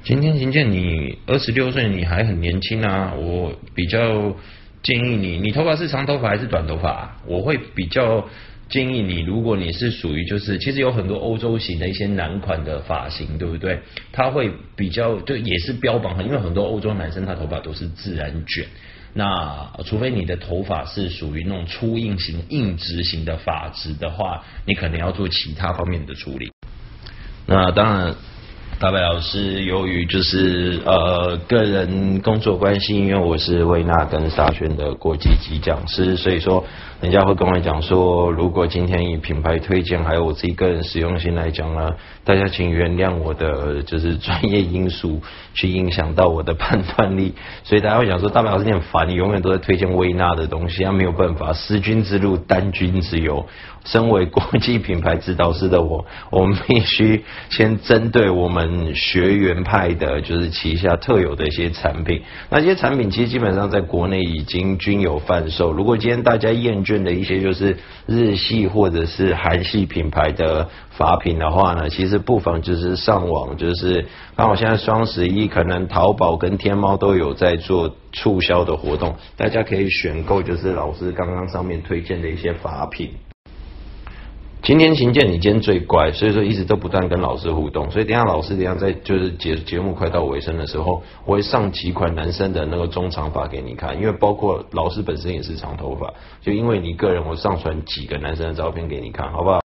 [0.02, 3.12] 今天秦建，你二十六岁，你还很年轻啊。
[3.14, 4.34] 我比较
[4.82, 7.20] 建议你，你头发是长头发还是短头发？
[7.26, 8.26] 我会比较
[8.72, 13.78] 建议你，如果你是属于就是，其实有很多欧洲型的一些男款的发型，对不对？
[14.10, 18.64] 它会比较就也是标榜，因为很多欧洲男生他头发都是自然卷。
[19.12, 26.50] 那除非你的头发是属于那种粗硬型、硬直型的发质的话，你可能要做其他方面的处理。
[27.46, 28.14] 那当然，
[28.82, 36.64] 大白老师由于就是呃个人工作关系，因为我是维纳跟沙宣的国际级讲师，所以说。
[37.00, 41.90] 人家会跟我讲说，如果今天以品牌推荐还有我自己个人实用性来讲呢，
[42.24, 45.20] 大家请原谅我的就是专业因素
[45.54, 53.44] 去影响到我的判断力， 所以大家会想说，大白老师你很烦，你永远都在推荐微纳的东西，他没有办法，失君之路单君之忧。
[53.84, 65.72] 身为国际品牌指导师的我， 我们必须先针对我们学员派的，就是旗下特有的一些产品，那些产品其实基本上在国内已经均有贩售。
[65.72, 83.10] 如果今天大家厌倦，的一些就是日系或者是韩系品牌的法品的话呢，其实不妨就是上网，就是刚好现在双十一，可能淘宝跟天猫都有在做促销的活动，大家可以选购就是老师刚刚上面推荐的一些法品。
[84.62, 87.90] 今天秦建，你今天最乖，所以说一直都不断跟老师互动。
[87.90, 99.61] 所以等下老师等下在就是节节目快到尾声的时候，我会上几款男生的那个中长发给你看，因为包括老师本身也是长头发，就因为你个人，我上传几个男生的照片给你看，好不好？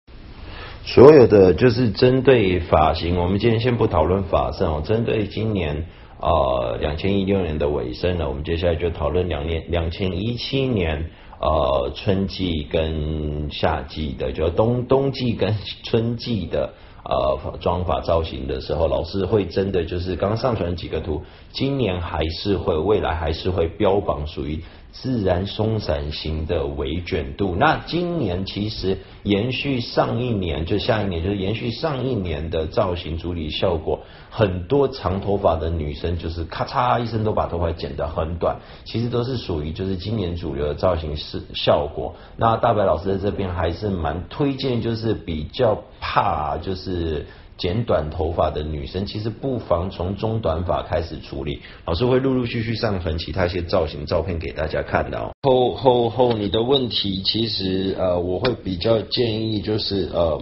[0.94, 4.82] 所有的就是针对发型，我们今天先不讨论发色哦。
[4.82, 5.84] 针对今年
[6.18, 11.10] 呃两千一六年的尾声呢，我们接下来就讨论两年两千一七年。
[11.40, 16.72] 呃，春季跟夏季的，就冬冬季跟春季的
[17.04, 21.22] 呃妆发造型的时候，老师会真的就是刚上传几个图，
[21.52, 24.58] 今年还是会，未来还是会标榜属于。
[24.90, 42.16] 自然松散型的微卷度，那今年其实延续上一年，就下一年就是延续上一年的造型处理效果，很多长头发的女生就是咔嚓一声都把头发剪得很短，其实都是属于就是今年主流的造型是效果。
[42.36, 47.26] 那大白老师在这边还是蛮推荐，就是比较怕就是。
[47.58, 51.60] 剪短头发的女生，其实不妨从中短发开始处理。
[51.84, 55.32] 老师会陆陆续续上传其他一些造型照片给大家看的哦。
[55.42, 60.40] 后后后，你的问题其实呃，我会比较建议就是呃，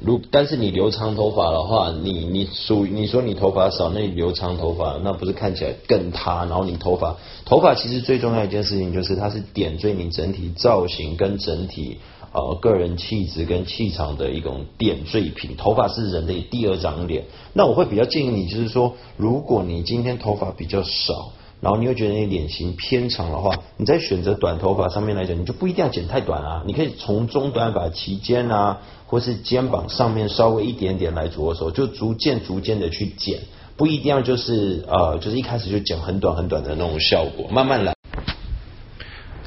[0.00, 6.44] 如但是你留长头发的话，你你属你说你头发少，那你留长头发，那不是看起来更塌？
[6.44, 11.96] 然后你头发头发其实最重要一件事情就是它是点缀你整体造型跟整体。
[12.32, 15.56] 呃，个人气质跟气场的一种点缀品。
[15.56, 17.24] 头发是人的第二张脸。
[17.52, 26.62] 那我会比较建议你，就是说，如果你今天头发比较少，然后你又觉得你脸型偏长的话，你在选择短头发上面来讲，你就不一定要剪太短啊。
[26.66, 33.40] 你可以从中短发齐肩啊，或是肩膀上面稍微一点点来着手，就逐渐逐渐的去剪，
[33.76, 37.94] 不一定要就是呃，就是一开始就剪很短很短的那种效果，慢慢来。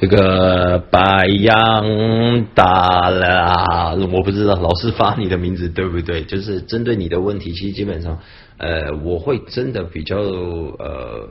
[0.04, 6.24] 这个白羊大了，我不知道老师发你的名字对不对？
[6.24, 8.18] 就是针对你的问题，其实基本上，
[8.58, 11.30] 呃，我会真的比较呃。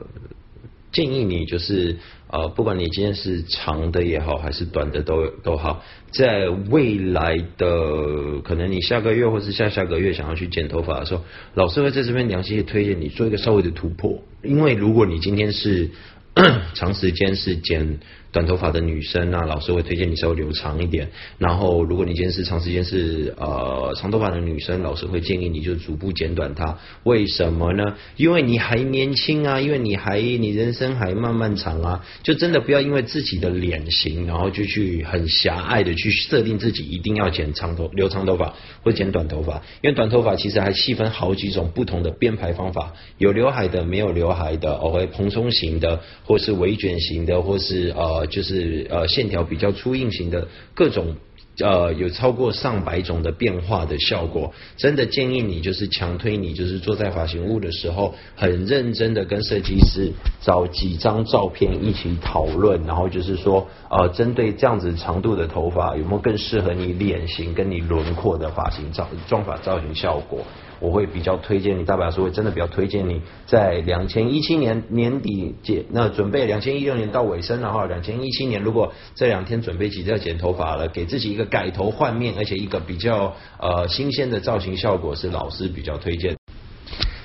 [0.90, 1.96] 建议你就是
[2.28, 11.22] 呃，不管你今天是长的也好，还是短的都都好，在未来的可能你下个月或是下下个月想要去剪头发的时候，
[11.54, 15.90] 老师会在这边良心推荐你做一个稍微的突破，因为如果你今天是
[16.74, 18.00] 长时间是剪。
[18.34, 21.08] 短头发的女生啊，老师会推荐你稍微留长一点。
[21.38, 26.76] 然后，如果你今天是长时间是呃长头发的女生，老师会建议你就逐步剪短它。
[27.04, 27.94] 为什么呢？
[28.16, 39.62] 因为你还年轻啊，因为你还你人生还漫漫长啊，就真的不要因为自己的脸型，然后就去很狭隘的去设定自己一定要剪长头留长头发或剪短头发。
[39.80, 48.23] 因为短头发其实还细分好几种不同的编排方法，有刘海的，没有刘海的，哦，会蓬松型的，或是微卷型的，或是呃。
[48.26, 51.16] 就是呃线条比较粗硬型的各种
[51.60, 70.40] 呃有超过上百种的变化的效果，真的建议你就是强推你就是坐在发型屋的时候，很认真的跟设计师找几张照片一起讨论，然后就是说呃针对这样子长度的头发有没有更适合你脸型跟你轮廓的发型造妆法造型效果。
[70.84, 86.36] 我会比较推荐你，大白老师会真的比较推荐你在两千一七年年底剪，那准备两千一六年到尾声的话，两千一七年如果这两天准备急着要剪头发了，给自己一个改头换面，而且一个比较呃新鲜的造型效果，是老师比较推荐。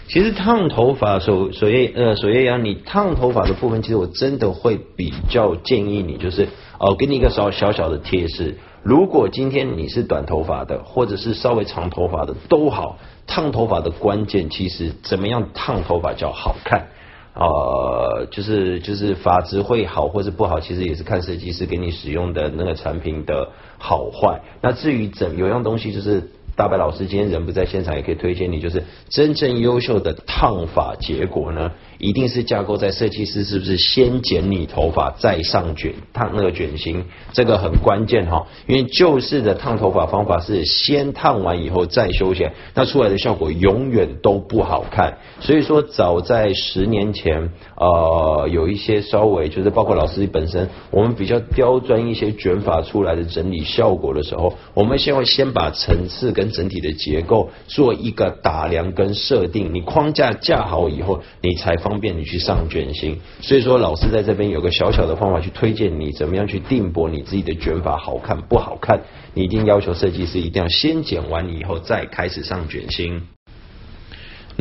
[0.07, 6.47] 其实烫头发首首页呃首页阳，你烫头发的部分，其实我真的会比较建议你，就是
[6.79, 12.97] 哦给你一个小小小的贴士，如果今天你是短头发的，或者是稍微长头发的都好。
[13.27, 16.87] 烫头发的关键，其实怎么样烫头发叫好看？
[17.35, 24.41] 呃，就是就是发质会好或是不好，其实也是看设计师给你使用的那个产品的好坏。
[24.61, 31.71] 那至于怎有样东西，就是大白老师今天人不在现场，也可以推荐你，就是真正优秀的烫发结果呢？
[31.99, 38.47] 一定是架构在设计师是不是先剪你头发再上卷烫那个卷型，这个很关键哈。
[38.67, 45.17] 因为旧式的烫头发方法是先烫完以后再修剪，那出来的效果永远都不好看。
[45.41, 61.88] 所以说，早在十年前，呃，有一些稍微就是包括老师本身，我们比较刁钻一些卷发出来的整理效果的时候，我们先会先把层次跟整体的结构做一个打量跟设定，你框架架好以后，你才放。
[61.89, 69.01] 方便你去上卷心，所以说老师在这边有个小小的方法去推荐你怎么样去定博你自己的卷发好看不好看，
[69.33, 73.23] 你一定要求设计师一定要先剪完以后再开始上卷心。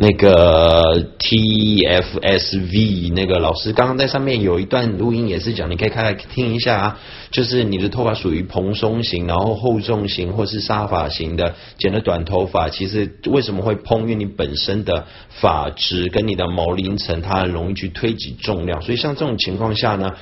[0.01, 6.97] 那个 TFSV 那个老师刚刚在上面有一段录音也是讲，你可以开来听一下啊。
[7.31, 13.99] 就是你的头发属于蓬松型，然后厚重型或是沙发型的，剪了短头发，其实为什么会蓬？
[14.03, 20.13] 因为你本身的发质跟你的毛鳞层，它容易去推挤重量，所以像这种情况下呢，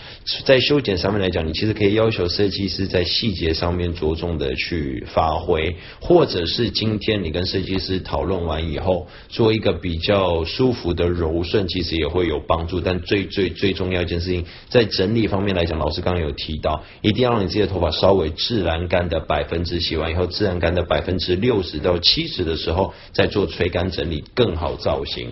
[0.44, 12.82] 在修剪上面来讲，你其实可以要求设计师在细节上面着重的去发挥，或者是今天你跟设计师讨论完以后，做一个比较舒服的柔顺，其实也会有帮助。
[12.82, 16.84] 但最最最重要一件事情，在整理方面来讲，老师刚刚有提到。
[17.02, 25.30] 一定要让你自己的头发稍微自然干的百分之，洗完以后自然干的百分之六十到七十的时候，再做吹干整理更好造型。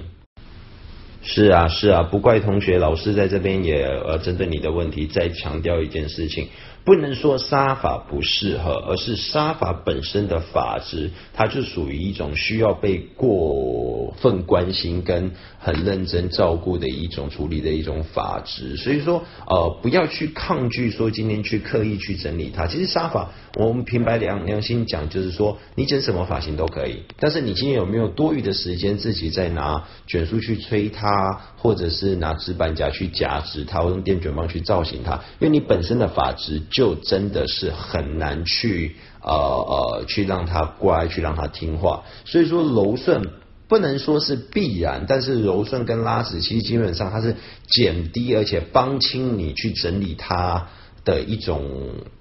[1.21, 6.49] 是啊是啊，不怪同学，老师在这边也呃针对你的问题再强调一件事情。
[6.85, 18.77] 不能说沙法不适合，而是沙法本身的法质，它就属于一种需要被过分关心跟很认真照顾的一种处理的一种法质。
[18.77, 22.67] 所以说，呃，不要去抗拒说今天去刻意去整理它。
[22.67, 35.15] 其实沙法，我们平白良良心讲，就是说你剪什么发型都可以，但是你今天有没有多余的时间自己再拿卷梳去吹它，或者是拿直板夹去夹直它，或用电卷棒去造型它？
[35.39, 36.61] 因为你本身的发质。
[36.75, 42.03] 就真的是很难去呃呃去让他乖，去让他听话。
[42.25, 43.29] 所以说柔顺
[43.69, 47.33] 不能说是必然，但是柔顺跟拉直其实基本上它是
[47.65, 50.67] 减低而且帮轻你去整理它。
[51.05, 51.61] 的一种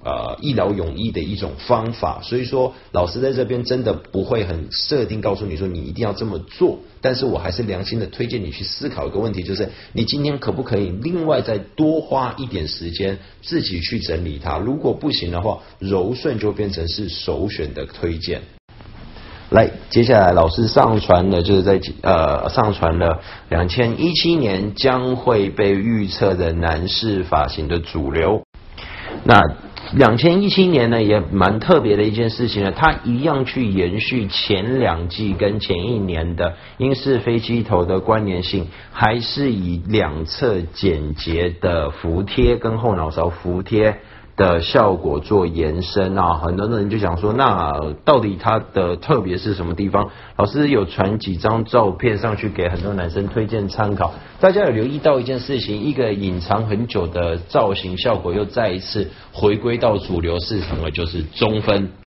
[0.05, 14.59] 呃一劳永逸的一种方法，所以说老师在这边真的不会很设定告诉你说你一定要这么做，但是我还是良心的推荐你去思考一个问题，就是你今天可不可以另外再多花一点时间自己去整理它？
[14.59, 18.43] 如果不行的话，柔顺就变成是首选的推荐。
[19.51, 28.44] 来，接下来老师上传的就是在呃上传了两千一七年将会被预测的男士发型的主流。
[29.27, 29.43] 那
[29.95, 43.99] 两千一七年呢，也蛮特别的一件事情呢，它一样去延续前两季跟前一年的英式飞机头的关联性，还是以两侧简洁的服贴跟后脑勺服贴。
[44.37, 50.11] 的效果做延伸啊，很多人就想说，那到底它的特别是什么地方？
[50.37, 54.13] 老师有传几张照片上去给很多男生推荐参考。
[54.41, 62.04] 大家有留意到一件事情，一个隐藏很久的造型效果又再一次回归到主流市场了，就是中分。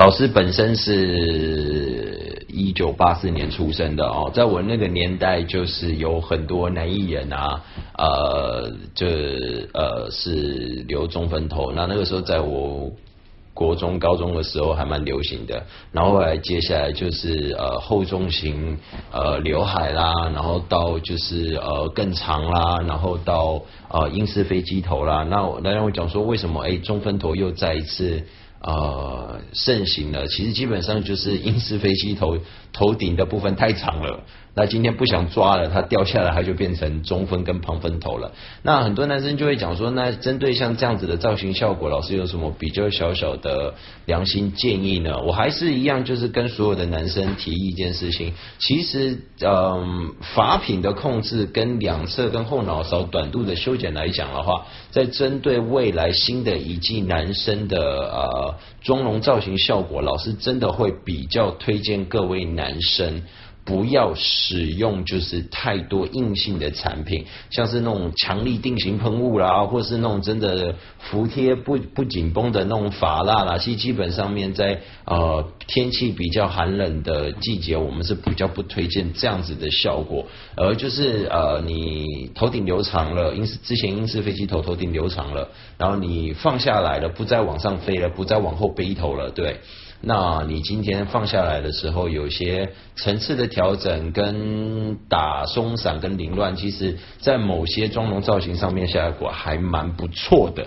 [0.00, 7.62] 老师本身是一九八四年出生的哦，在我那个年代，就是有很多男艺人啊，
[7.98, 9.06] 呃，就
[9.74, 11.70] 呃是留中分头。
[11.72, 12.90] 那那个时候，在我
[13.52, 15.62] 国中、高中的时候还蛮流行的。
[15.92, 18.78] 然后来接下来就是呃后中型
[19.12, 25.24] 呃刘海啦，然后到就是呃更长啦，然后到呃英式飞机头啦。
[25.24, 28.22] 那来让我讲说，为什么哎中分头又再一次？
[28.60, 32.38] 呃，盛行了，其实基本上就是英式飞机头
[32.72, 34.22] 头顶的部分太长了。
[34.54, 38.32] 那今天不想抓了，它掉下来，它就变成中分跟旁分头了。
[38.62, 43.74] 那很多男生就会讲说，那针对像这样子的造型效果，老师有什么比较小小的
[44.06, 45.18] 良心建议呢？
[45.24, 48.32] 我还是一样，就是跟所有的男生提一件事情。
[48.58, 63.22] 其实，嗯，发品的控制跟两侧跟后脑勺短度的修剪来讲的话，在针对未来新的一季男生的呃妆容造型效果，老师真的会比较推荐各位男生。
[63.64, 73.58] 不要使用就是太多硬性的产品，像是那种强力定型喷雾啦，或是那种真的服贴不不紧绷的那种发蜡啦。
[73.58, 80.26] 其实基本上面在呃天气比较寒冷的季节，我们是比较不推荐这样子的效果。
[80.56, 85.48] 而就是呃你头顶留长了，因之前英式飞机头头顶留长了，
[85.78, 89.60] 然后你放下来了，不再往上飞了，不再往后背头了，对。
[90.02, 100.66] 那你今天放下来的时候，有些层次的调整跟打松散跟凌乱，其实在某些妆容造型上面效果还蛮不错的。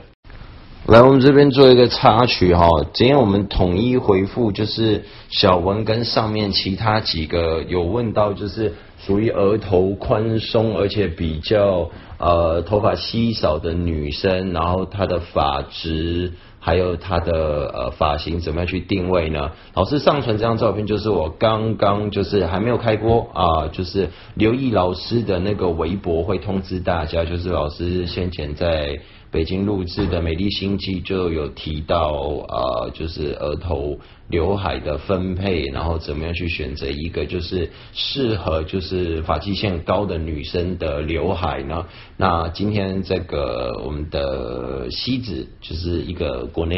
[0.86, 16.34] 来，我们这边做一个插曲哈，今天我们统一回复就是小文跟上面其他几个有问到，就是属于额头宽松而且比较呃头发稀少的女生，然后她的发质。
[16.66, 19.52] 还有他的呃发型怎么样去定位呢？
[19.74, 29.00] 老师上传这张照片就是我刚刚就是还没有开播啊，就是刘毅老师的那个微博会通知大家，就是老师先前在。
[29.34, 32.12] 北京录制的《美丽心机》就有提到
[32.48, 33.98] 啊，就是额头
[34.30, 41.84] 刘海的分配，然后怎么样去选择一个就是适合就是发际线高的女生的刘海呢？
[42.16, 46.78] 那今天这个我们的西子就是一个国内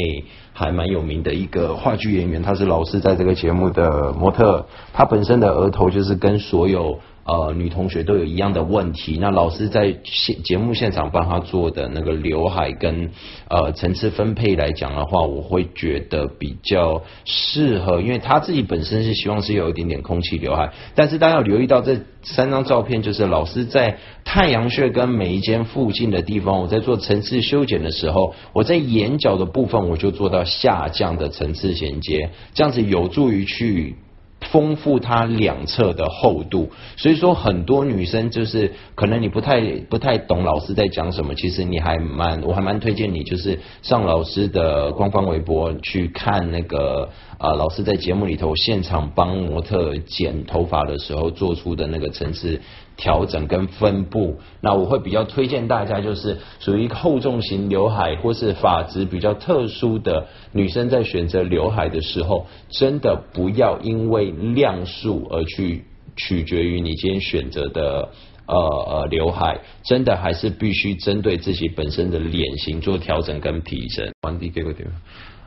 [0.53, 7.01] 还蛮有名的一个话剧演员，他是老师在这个节目的模特，他本身的额头就是跟所有。
[7.25, 13.09] 呃，女同学都有一样的问题，那老师在现节目现场帮她做的那个刘海跟
[13.49, 33.95] 呃层次分配来讲的话，我会觉得比较适合，因为她自己本身是希望是有一点点空气刘海，但是大家要留意到这三张照片，就是老师在太阳穴跟眉间附近的地方，我在做层次修剪的时候，我在眼角的部分我就做到下降的层次衔接，这样子有助于去。
[34.41, 39.59] 丰富它两侧的厚度，所以说很多女生就是可能你不太
[39.89, 52.61] 不太懂老师在讲什么，其实你还蛮我还蛮推荐你就是上老师的官方微博去看那个啊老师在节目里头现场帮模特剪头发的时候做出的那个层次。
[52.97, 65.85] 调整跟分布，那我会比较推荐大家，就是属于厚重型刘海或是发质比较特殊的女生，在选择刘海的时候，真的不要因为量数而去
[66.15, 68.09] 取决于你今天选择的
[68.45, 74.09] 呃呃刘海，真的还是必须针对自己本身的脸型做调整跟提升。
[74.21, 74.95] 皇帝给个电话。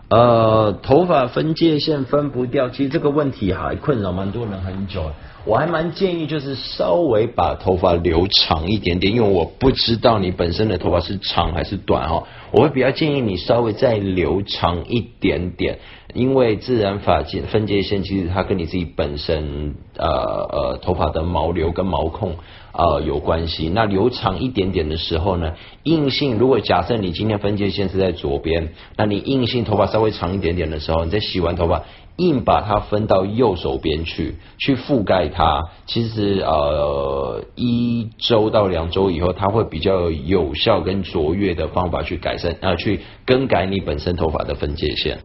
[0.08, 5.10] 呃，头发分界线分不掉，其实这个问题还困扰蛮多人很久。
[5.44, 12.22] 我还蛮建议，就是稍微把头发留长一点点，因为我不知道你本身的头发是长还是短哈。
[12.50, 15.78] 我会比较建议你稍微再留长一点点，
[16.14, 22.36] 因为自然发界分界线其实它跟你自己本身呃呃头发的毛流跟毛控。
[22.78, 23.68] 呃，有关系。
[23.74, 31.82] 那留长一点点的时候呢，硬性如果假设你今天分界线是在左边，那你硬性头发稍微长一点点的时候，你在洗完头发
[32.18, 45.18] 硬把它分到右手边去，去覆盖它，其实呃一周到两周以后，它会比较有效跟卓越的方法去改善啊，去更改你本身头发的分界线。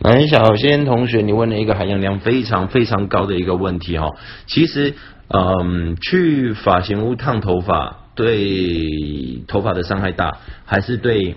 [0.00, 4.08] 来，小仙同学，你问了一个含氧量非常非常高的一个问题哈，
[4.46, 4.94] 其实
[5.28, 11.36] 嗯，去发型屋烫头发对头发的伤害大，还是对？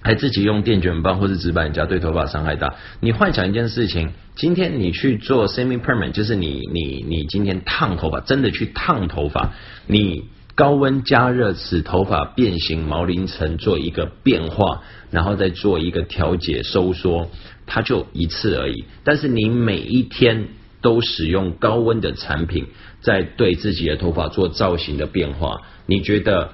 [0.00, 2.76] 还自己用电卷棒或者直板夹，对头发伤害大。
[3.00, 9.54] 你幻想一件事情，今天你去做 semi permanent，就是你你你今天烫头发，真的去烫头发，
[9.88, 10.22] 你
[10.54, 17.28] 高温加热使头发变形毛鳞层做一个变化，然后再做一个调节收缩，
[17.66, 18.84] 它就一次而已。
[19.02, 20.46] 但是你每一天
[20.80, 22.66] 都使用高温的产品，
[23.00, 26.50] 在对自己的头发做造型的变化，你觉得？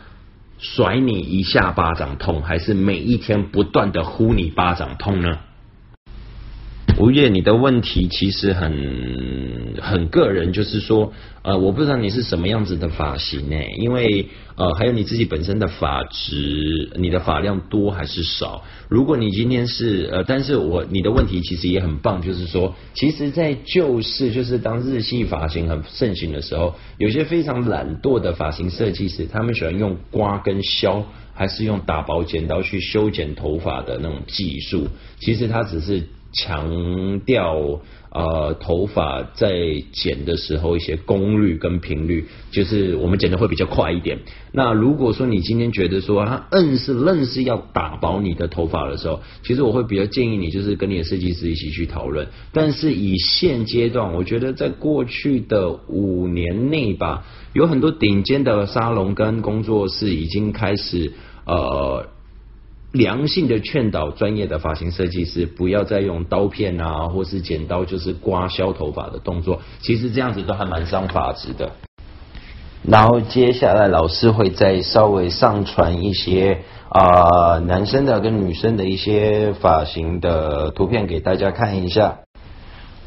[0.56, 5.40] 甩你一下巴掌痛，还是每一天不断的呼你巴掌痛呢？
[6.96, 13.56] 吴越，你的问题其实很很个人，就是说，呃，我不知道你是什么样子的发型呢？
[13.78, 18.62] 因为呃，还有你自己本身的发质，你的发量多还是少？
[18.88, 34.86] 如果你今天是呃，但是我你的问题其实也很棒，就是说，其实，在旧式就是当日系发型很盛行的时候，有些非常懒惰的发型设计师，他们喜欢用刮跟削，还是用打薄剪刀去修剪头发的那种技术，
[35.18, 36.04] 其实它只是。
[36.34, 37.80] 强调
[38.10, 44.18] 呃头发在剪的时候一些功率跟频率，就是我们剪的会比较快一点。
[44.52, 52.28] 那如果说你今天觉得说他硬是愣是要打薄你的头发的时候，其实我会比较建议你就是跟你的设计师一起去讨论。
[52.52, 61.12] 但是以现阶段，我觉得在过去的五年内吧，有很多顶尖的沙龙跟工作室已经开始
[61.46, 62.08] 呃。
[62.94, 69.62] 良性的劝导专业的发型设计师不要再用刀片啊，或是剪刀，就是刮削头发的动作。
[69.80, 71.72] 其实这样子都还蛮伤发质的。
[72.84, 82.20] 然后接下来老师会再稍微上传一些啊男生的跟女生的一些发型的图片给大家看一下。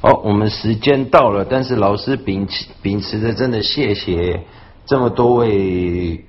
[0.01, 4.41] 好，我们时间到了，但是老师秉持秉持着真的谢谢
[4.85, 6.25] 这么多位。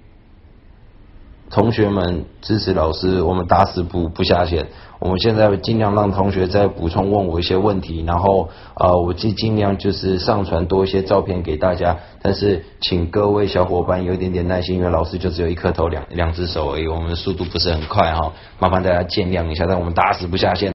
[1.51, 4.66] 同学们支持老师，我们打死不不下线。
[5.01, 11.96] 我们现在尽量让同学再补充问我一些问题，然后呃，我尽尽量就是上传多一些照片给大家。
[12.20, 19.66] 但是请各位小伙伴有一点点耐心，因为老师就只有一颗头两两只手而已，我们的速度不是很快哈，麻烦大家见谅一下。
[19.68, 20.72] 但我们打死不下线。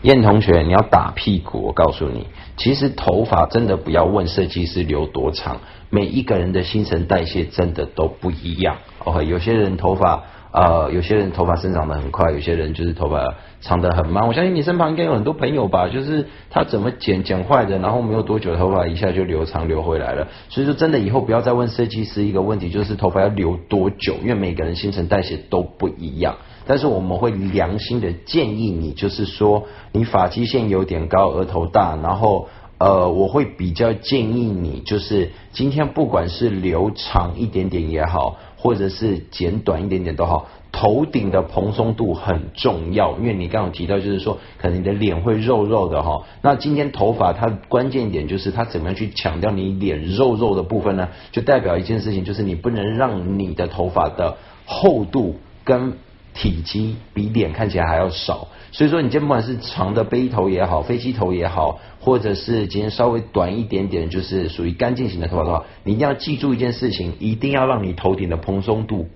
[0.00, 5.60] 燕同学，你要打屁股，我告诉你，其实头发真的不要问设计师留多长，
[5.94, 8.78] 每一个人的新陈代谢真的都不一样。
[9.04, 14.26] OK，有些人头发呃，有些人头发生长的很快，有些人就是头发长得很慢。
[14.26, 20.28] 我相信你身旁应该有很多朋友吧，就是他怎么剪剪坏的，然后没有多久头发一下就留长留回来了。
[20.48, 26.36] 所以说真的以后不要再问设计师一个问题，就是头发要留多久，因为每个人新陈代谢都不一样。
[26.66, 32.48] 但是我们会良心的建议你，就是说你发际线有点高，额头大，然后
[32.82, 51.08] 呃，我会比较建议你，就是今天不管是留长一点点也好，或者是剪短一点点都好，头顶的蓬松度很重要，因为你刚刚提到就是说，可能你的脸会肉肉的哈，那今天头发它关键点就是它怎么样去强调你脸肉肉的部分呢？
[51.30, 55.92] 就代表一件事情，就是你不能让你的头发的厚度跟
[56.34, 69.08] 体积比脸看起来还要少，所以说你今天不管是长的背头也好，飞机头也好，或者是今天稍微短一点点，就是属于干净型的头发的话，你一定要记住一件事情，一定要让你头顶的蓬松度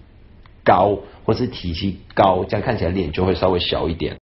[0.63, 4.19] 高，或是体积高，这样看起来脸就会稍微小一点。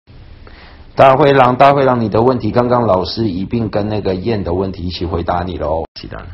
[0.95, 6.25] 大灰狼，大灰狼，你的问题刚刚老师一并跟那个燕的问题一起回答你喽，记得。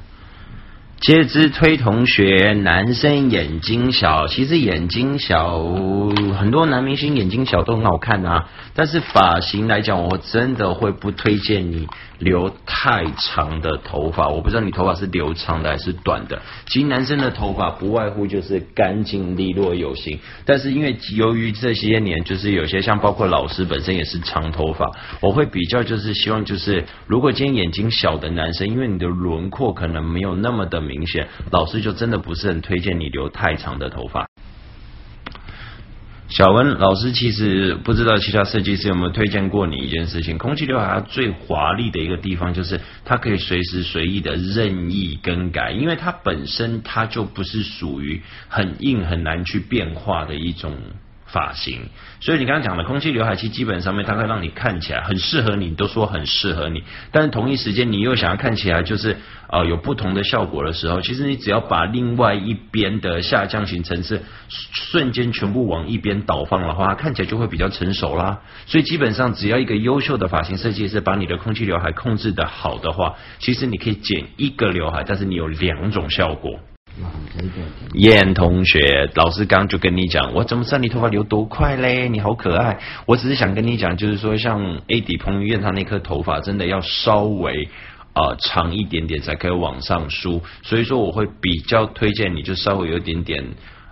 [1.01, 5.59] 接之推同学，男生眼睛小，其实眼睛小，
[6.39, 8.51] 很多男明星眼睛小都很好看啊。
[8.75, 11.89] 但是发型来讲，我真的会不推荐你。
[12.21, 16.43] 留太长的头发，我不知道你头发是留长的还是短的。
[16.67, 24.91] 其实男生的头发不外乎就是干净利落有型，但是因为由于这些年就是有些像包括老师本身也是长头发，
[25.23, 34.27] 我会比较就是希望就是如果今天眼睛小的男生，因为你的轮廓可能没有那么的明显，老师就真的不是很推荐你留太长的头发。
[36.29, 40.39] 小文老师其实不知道其他设计师有没有推荐过你一件事情。
[40.39, 50.77] 空气刘海它最华丽的一个地方就是它可以随时随意的任意更改，因为它本身它就不是属于很硬很难去变化的一种
[51.33, 51.89] 发型。
[52.21, 56.83] 所以你刚刚讲的空气刘海，其实基本上面它会让你看起来很适合你，都说很适合你。
[57.13, 59.17] 但是同一时间你又想要看起来就是
[59.49, 68.41] 呃有不同的效果的时候，其实你只要把另外一边的下降型层次瞬间全部往一边倒放的话，看起来就会比较成熟啦。
[68.67, 76.61] 所以基本上只要一个优秀的发型设计师把你的空气刘海控制的好的话，其实你可以剪一个刘海，但是你有两种效果。
[77.95, 82.09] 燕同学，老师刚就跟你讲，我怎么知道你头发留多快嘞？
[82.09, 82.79] 你好可爱。
[83.07, 87.69] 我只是想跟你讲，就是说，像 A 底彭于晏他那颗头发，真的要稍微
[88.15, 90.43] 呃长一点点才可以往上梳。
[90.63, 93.45] 所以说，我会比较推荐你就稍微有一点点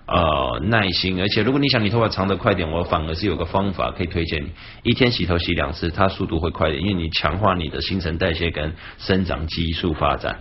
[0.07, 1.19] 呃耐心。
[1.21, 4.51] 而且，如果你想你头发长得快点，我反而是有个方法可以推荐你，
[4.83, 10.41] 一天洗头洗两次，它速度会快点，因为你强化你的新陈代谢跟生长激素发展。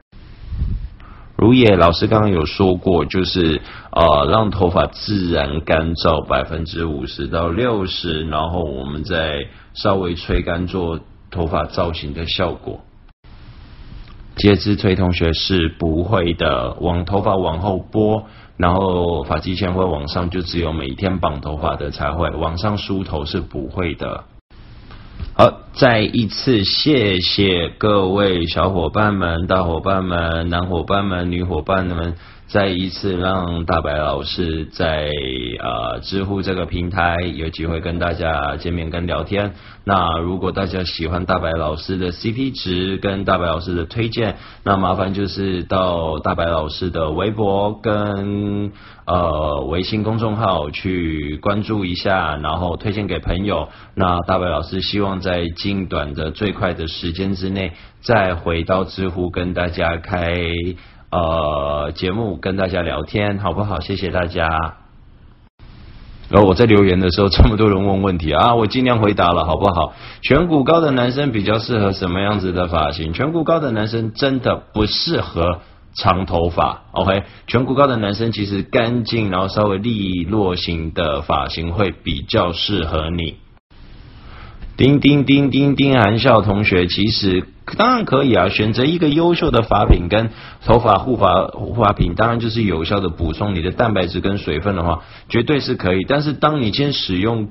[1.38, 3.62] 如也老师刚刚有说过，就是
[3.92, 12.82] 呃让头发自然干燥百分之五十到六十，然后我们再稍微吹干做头发造型的效果。
[14.36, 18.26] 接枝推同学是不会的，往头发往后拨，
[18.56, 24.24] 然后发际线会往上，就只有每天绑头发的才会往上梳头是不会的。
[25.40, 32.16] 好，再一次谢谢各位小伙伴们、大伙伴们、男伙伴们、女伙伴们。
[32.48, 35.10] 再一次让大白老师在
[35.60, 39.52] 呃知乎这个平台有机会跟大家见面跟聊天。
[39.84, 48.72] 那如果大家喜欢大白老师的 CP 值跟大白老师的推荐，那麻烦就是到大白老师的微博跟
[49.06, 53.68] 呃微信公众号去关注一下，然后推荐给朋友。
[53.94, 60.46] 那大白老师希望在近短的最快的时间之内，再回到知乎跟大家开。
[61.10, 63.80] 呃，节目跟大家聊天好不好？
[63.80, 64.48] 谢谢大家。
[66.30, 69.94] 然后我在留言的时候，这么多人问问题啊，我尽量回答了，好不好？
[70.22, 73.14] 颧骨高的男生比较适合什么样子的发型？
[73.14, 75.62] 颧骨高的男生真的不适合
[75.94, 76.82] 长头发。
[76.92, 83.38] OK，颧骨高的男生其实干净，然后稍微利落型的发型会比较适合你。
[84.78, 87.44] 叮叮叮叮叮，含笑同学，其实
[87.76, 90.30] 当然可以啊，选择一个优秀的发品跟
[90.64, 96.06] 头发护发护发品，当然就是有效的补充你的蛋白质跟水分的话，绝对是可以。
[96.08, 97.50] 但是当你先使用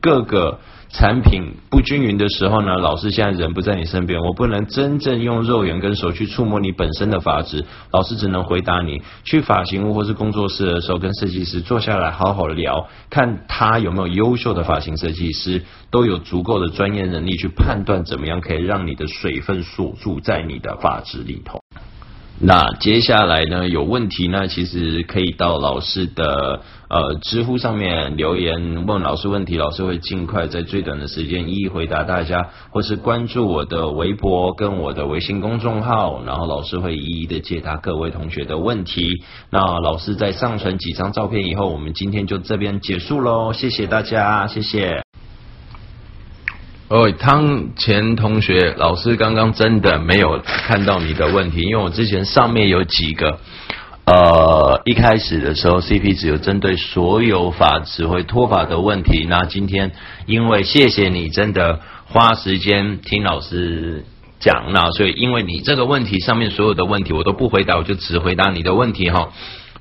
[0.00, 0.58] 各个。
[0.90, 9.02] 产品不均匀的时候呢，老师现在人不在你身边，我不能真正用肉眼跟手去触摸你本身的发质，老师只能回答你。
[9.22, 21.60] 去发型屋或是工作室的时候，跟设计师坐下来好好聊，看他有没有优秀的发型设计师，都有足够的专业能力去判断怎么样可以让你的水分锁住在你的发质里头。
[22.40, 23.68] 那接下来呢？
[23.68, 24.46] 有问题呢？
[24.46, 39.22] 其实可以到老师的呃知乎上面留言问老师问题，老师会尽快在最短的时间一一回答大家，或是关注我的微博跟我的微信公众号，然后老师会一一的解答各位同学的问题。
[39.50, 45.02] 那老师在上传几张照片以后，我们今天就这边结束喽，谢谢大家，谢谢。
[46.88, 53.40] 哦，汤前同学，老师刚刚真的没有看到你的问题，因为我之前上面有几个，
[54.08, 59.92] 呃，一开始的时候 CP 只有针对所有发质会脱发的问题，那今天
[60.24, 64.06] 因为谢谢你真的花时间听老师
[64.40, 69.30] 讲，那所以因为你这个问题上面所有的问题我都不回答，我就只回答你的问题哈。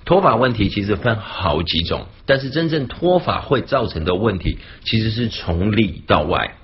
[0.04, 6.56] 脱发问题其实分好几种，但是真正脱发会造成的问题其实是从里到外。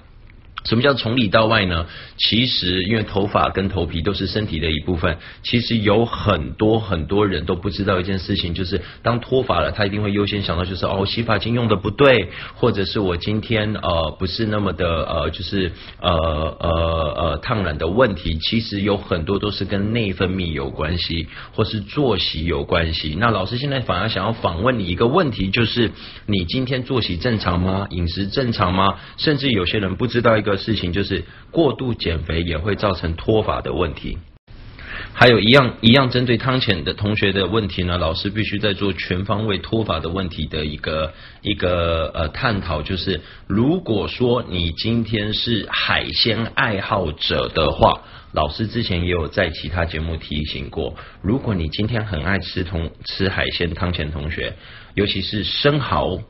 [0.66, 1.86] 什么叫从里到外呢？
[2.18, 16.70] 其实，因为头发跟头皮都是身体的一部分，其实有很多很多人都不知道一件事情，就是当脱发了，他一定会优先想到就是哦，洗发精用的不对，或者是我今天呃不是那么的呃就是呃呃
[17.18, 23.18] 呃烫染的问题，其实有很多都是跟内分泌有关系，或是作息有关系。
[23.20, 25.92] 那老师现在反而想要访问你一个问题，就是
[26.26, 27.88] 你今天作息正常吗？
[27.90, 28.96] 饮食正常吗？
[29.18, 30.53] 甚至有些人不知道一个。
[30.58, 34.18] 事情就是过度减肥也会造成脱发的问题，
[35.14, 48.02] 还有一样一样针对汤浅的同学的问题呢，老师必须在做全方位脱发的问题的一个一个呃探讨，就是如果说你今天是海鲜爱好者的话，
[48.32, 54.56] 老师之前也有在其他节目提醒过，如果你今天很爱吃同吃海鲜，汤浅同学，
[54.96, 56.22] 尤其是生蚝、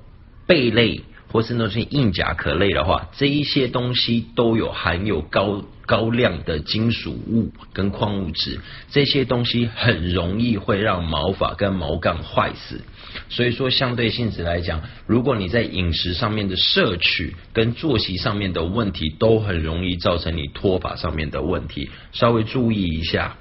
[0.46, 1.02] 贝类。
[1.34, 8.60] 或是那些硬甲壳类的话，这一些东西都有含有高高量的金属物跟矿物质，
[8.92, 12.82] 这些东西很容易会让毛发跟毛干坏死。
[13.30, 23.38] 所以说，相对性质来讲，如果你在饮食上面的摄取跟作息上面的问题，都很容易造成你脱发上面的问题，稍微注意一下。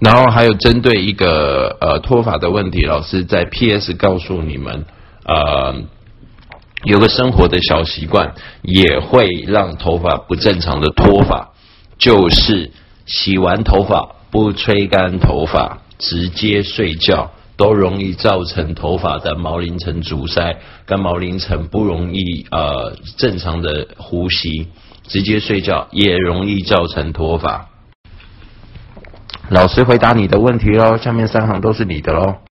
[0.00, 3.94] 然后还有针对一个呃脱发的问题，老师在 P.S.
[3.94, 4.84] 告诉你们，
[5.28, 5.74] 呃，
[6.84, 11.50] 有个生活的小习惯也会让头发不正常的脱发，
[11.98, 12.70] 就是
[13.04, 20.56] 洗完头发不吹干头发，直接睡觉，都容易造成头发的毛鳞层阻塞，
[20.86, 24.68] 跟毛鳞层不容易呃正常的呼吸，
[25.06, 27.68] 直接睡觉也容易造成脱发。
[29.50, 32.47] 老师回答你的问题喽，下面三行都是你的喽。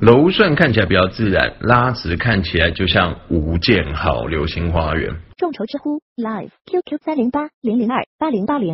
[0.00, 5.12] 柔顺看起来比较自然，拉直看起来就像吴建豪流星花园。
[5.36, 8.66] 众筹知乎 Live QQ 三零八零零二八零八零。